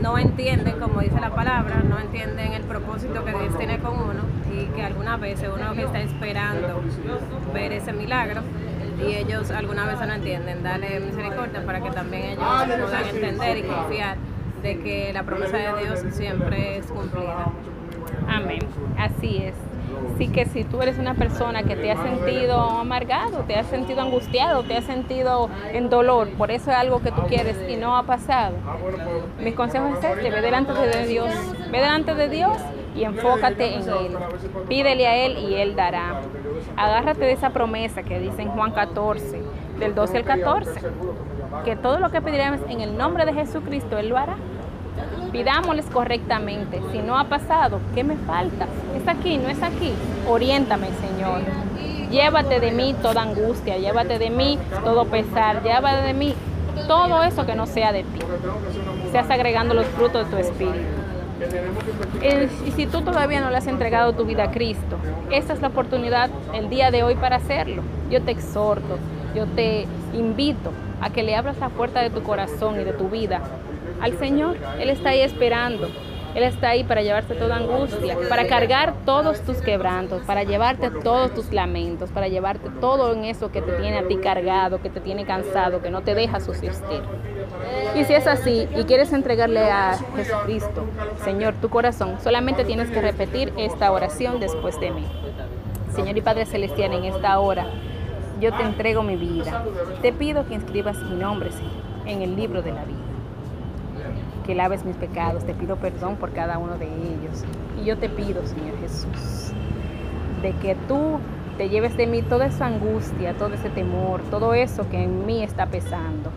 no 0.00 0.18
entienden, 0.18 0.78
como 0.78 1.00
dice 1.00 1.20
la 1.20 1.30
palabra, 1.30 1.82
no 1.88 1.98
entienden 1.98 2.52
el 2.52 2.62
propósito 2.62 3.24
que 3.24 3.30
Dios 3.30 3.56
tiene 3.58 3.78
con 3.78 3.94
uno 3.94 4.22
y 4.52 4.66
que 4.74 4.82
algunas 4.82 5.20
veces 5.20 5.50
uno 5.54 5.72
que 5.74 5.82
está 5.84 6.00
esperando 6.00 6.82
ver 7.52 7.72
ese 7.72 7.92
milagro 7.92 8.42
y 9.00 9.14
ellos 9.14 9.50
algunas 9.50 9.86
veces 9.86 10.06
no 10.06 10.14
entienden. 10.14 10.62
Dale 10.62 11.00
misericordia 11.00 11.64
para 11.64 11.80
que 11.82 11.90
también 11.90 12.24
ellos 12.32 12.44
puedan 12.82 13.08
entender 13.08 13.58
y 13.58 13.62
confiar 13.62 14.16
de 14.62 14.80
que 14.80 15.12
la 15.12 15.22
promesa 15.22 15.56
de 15.56 15.84
Dios 15.84 16.04
siempre 16.10 16.78
es 16.78 16.86
cumplida. 16.86 17.46
Amén. 18.28 18.60
Así 18.98 19.38
es. 19.38 19.54
Así 20.14 20.28
que 20.28 20.46
si 20.46 20.64
tú 20.64 20.82
eres 20.82 20.98
una 20.98 21.14
persona 21.14 21.62
que 21.62 21.76
te 21.76 21.90
ha 21.90 22.02
sentido 22.02 22.60
amargado, 22.60 23.40
te 23.40 23.56
has 23.56 23.66
sentido 23.66 24.00
angustiado, 24.00 24.62
te 24.62 24.76
has 24.76 24.84
sentido 24.84 25.48
en 25.72 25.88
dolor, 25.88 26.28
por 26.30 26.50
eso 26.50 26.70
es 26.70 26.76
algo 26.76 27.00
que 27.00 27.12
tú 27.12 27.22
quieres 27.28 27.56
y 27.68 27.76
no 27.76 27.96
ha 27.96 28.02
pasado, 28.02 28.54
mi 29.40 29.52
consejo 29.52 29.88
es 29.88 30.04
este, 30.04 30.30
ve 30.30 30.40
delante 30.40 30.72
de 30.72 31.06
Dios, 31.06 31.30
ve 31.70 31.78
delante 31.78 32.14
de 32.14 32.28
Dios 32.28 32.56
y 32.96 33.04
enfócate 33.04 33.74
en 33.74 33.82
Él. 33.82 34.16
Pídele 34.68 35.06
a 35.06 35.16
Él 35.16 35.38
y 35.38 35.54
Él 35.54 35.76
dará. 35.76 36.20
Agárrate 36.76 37.20
de 37.20 37.32
esa 37.32 37.50
promesa 37.50 38.02
que 38.02 38.18
dice 38.18 38.42
en 38.42 38.48
Juan 38.48 38.72
14, 38.72 39.40
del 39.78 39.94
12 39.94 40.16
al 40.16 40.24
14, 40.24 40.80
que 41.64 41.76
todo 41.76 41.98
lo 41.98 42.10
que 42.10 42.20
pediremos 42.20 42.60
en 42.68 42.80
el 42.80 42.96
nombre 42.96 43.24
de 43.24 43.32
Jesucristo, 43.34 43.98
Él 43.98 44.08
lo 44.08 44.18
hará. 44.18 44.36
Pidámosles 45.32 45.86
correctamente. 45.86 46.80
Si 46.92 46.98
no 46.98 47.18
ha 47.18 47.24
pasado, 47.24 47.80
¿qué 47.94 48.04
me 48.04 48.16
falta? 48.16 48.66
¿Es 48.96 49.06
aquí? 49.06 49.38
¿No 49.38 49.48
es 49.48 49.62
aquí? 49.62 49.92
Oriéntame, 50.28 50.88
Señor. 51.00 51.42
Llévate 52.10 52.60
de 52.60 52.72
mí 52.72 52.94
toda 53.02 53.22
angustia, 53.22 53.76
llévate 53.76 54.18
de 54.18 54.30
mí 54.30 54.58
todo 54.82 55.04
pesar, 55.04 55.62
llévate 55.62 56.06
de 56.06 56.14
mí 56.14 56.34
todo 56.86 57.22
eso 57.22 57.44
que 57.44 57.54
no 57.54 57.66
sea 57.66 57.92
de 57.92 58.02
ti. 58.02 58.20
Seas 59.12 59.28
agregando 59.30 59.74
los 59.74 59.86
frutos 59.86 60.24
de 60.24 60.30
tu 60.30 60.36
espíritu. 60.38 60.78
Y 62.66 62.70
si 62.72 62.86
tú 62.86 63.02
todavía 63.02 63.40
no 63.40 63.50
le 63.50 63.58
has 63.58 63.66
entregado 63.66 64.14
tu 64.14 64.24
vida 64.24 64.44
a 64.44 64.50
Cristo, 64.50 64.96
esta 65.30 65.52
es 65.52 65.60
la 65.60 65.68
oportunidad 65.68 66.30
el 66.54 66.70
día 66.70 66.90
de 66.90 67.02
hoy 67.02 67.14
para 67.14 67.36
hacerlo. 67.36 67.82
Yo 68.10 68.22
te 68.22 68.30
exhorto, 68.30 68.98
yo 69.34 69.46
te 69.46 69.86
invito 70.14 70.72
a 71.00 71.10
que 71.10 71.22
le 71.22 71.36
abras 71.36 71.58
la 71.58 71.68
puerta 71.68 72.00
de 72.00 72.10
tu 72.10 72.22
corazón 72.22 72.80
y 72.80 72.84
de 72.84 72.92
tu 72.92 73.08
vida 73.08 73.42
al 74.00 74.18
Señor. 74.18 74.56
Él 74.78 74.90
está 74.90 75.10
ahí 75.10 75.20
esperando. 75.20 75.88
Él 76.34 76.44
está 76.44 76.68
ahí 76.68 76.84
para 76.84 77.02
llevarte 77.02 77.34
toda 77.34 77.56
angustia, 77.56 78.16
para 78.28 78.46
cargar 78.46 78.94
todos 79.04 79.40
tus 79.40 79.56
quebrantos, 79.58 80.22
para 80.22 80.44
llevarte 80.44 80.90
todos 80.90 81.32
tus 81.34 81.52
lamentos, 81.52 82.10
para 82.10 82.28
llevarte 82.28 82.68
todo 82.80 83.12
en 83.14 83.24
eso 83.24 83.50
que 83.50 83.62
te 83.62 83.72
tiene 83.72 83.98
a 83.98 84.06
ti 84.06 84.18
cargado, 84.18 84.80
que 84.80 84.90
te 84.90 85.00
tiene 85.00 85.24
cansado, 85.24 85.80
que 85.80 85.90
no 85.90 86.02
te 86.02 86.14
deja 86.14 86.38
subsistir. 86.38 87.02
Y 87.96 88.04
si 88.04 88.14
es 88.14 88.26
así 88.26 88.68
y 88.76 88.84
quieres 88.84 89.12
entregarle 89.12 89.70
a 89.70 89.98
Jesucristo, 90.14 90.84
Señor, 91.24 91.54
tu 91.54 91.70
corazón, 91.70 92.16
solamente 92.22 92.64
tienes 92.64 92.90
que 92.90 93.00
repetir 93.00 93.52
esta 93.56 93.90
oración 93.90 94.38
después 94.38 94.78
de 94.80 94.90
mí. 94.90 95.06
Señor 95.94 96.16
y 96.16 96.20
Padre 96.20 96.44
Celestial, 96.46 96.92
en 96.92 97.04
esta 97.04 97.38
hora 97.40 97.66
yo 98.40 98.52
te 98.52 98.62
entrego 98.62 99.02
mi 99.02 99.16
vida. 99.16 99.64
Te 100.02 100.12
pido 100.12 100.46
que 100.46 100.54
inscribas 100.54 100.96
mi 100.98 101.16
nombre, 101.16 101.50
Señor, 101.50 101.72
en 102.06 102.22
el 102.22 102.36
libro 102.36 102.62
de 102.62 102.72
la 102.72 102.84
vida. 102.84 102.98
Que 104.48 104.54
laves 104.54 104.82
mis 104.86 104.96
pecados, 104.96 105.44
te 105.44 105.52
pido 105.52 105.76
perdón 105.76 106.16
por 106.16 106.32
cada 106.32 106.56
uno 106.56 106.78
de 106.78 106.86
ellos. 106.86 107.44
Y 107.78 107.84
yo 107.84 107.98
te 107.98 108.08
pido, 108.08 108.46
Señor 108.46 108.78
Jesús, 108.80 109.52
de 110.40 110.52
que 110.52 110.74
tú 110.88 111.18
te 111.58 111.68
lleves 111.68 111.98
de 111.98 112.06
mí 112.06 112.22
toda 112.22 112.46
esa 112.46 112.64
angustia, 112.64 113.34
todo 113.34 113.52
ese 113.52 113.68
temor, 113.68 114.22
todo 114.30 114.54
eso 114.54 114.88
que 114.88 115.04
en 115.04 115.26
mí 115.26 115.42
está 115.42 115.66
pesando. 115.66 116.30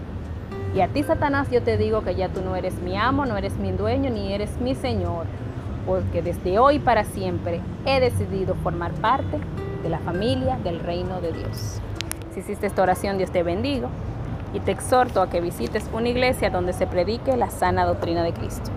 Y 0.76 0.82
a 0.82 0.90
ti, 0.90 1.04
Satanás, 1.04 1.50
yo 1.52 1.64
te 1.64 1.78
digo 1.78 2.02
que 2.04 2.16
ya 2.16 2.28
tú 2.28 2.42
no 2.42 2.58
eres 2.58 2.82
mi 2.82 2.98
amo, 2.98 3.26
no 3.26 3.38
eres 3.38 3.56
mi 3.56 3.72
dueño, 3.72 4.10
ni 4.10 4.34
eres 4.34 4.60
mi 4.60 4.76
Señor, 4.76 5.26
porque 5.88 6.22
desde 6.22 6.60
hoy 6.60 6.80
para 6.80 7.06
siempre 7.06 7.62
he 7.86 8.02
decidido 8.02 8.56
formar 8.56 8.92
parte 8.92 9.38
de 9.84 9.88
la 9.88 10.00
familia 10.00 10.58
del 10.58 10.82
reino 10.82 11.22
de 11.22 11.32
Dios. 11.32 11.80
Si 12.34 12.42
hiciste 12.42 12.68
esta 12.68 12.82
oración, 12.82 13.18
Dios 13.18 13.32
te 13.32 13.42
bendiga 13.42 13.88
y 14.54 14.60
te 14.60 14.72
exhorto 14.72 15.22
a 15.22 15.30
que 15.30 15.42
visites 15.42 15.90
una 15.94 16.10
iglesia 16.10 16.50
donde 16.50 16.74
se 16.74 16.88
predique 16.88 17.38
la 17.38 17.50
sana 17.50 17.86
doctrina 17.86 18.24
de 18.24 18.34
Cristo. 18.34 18.72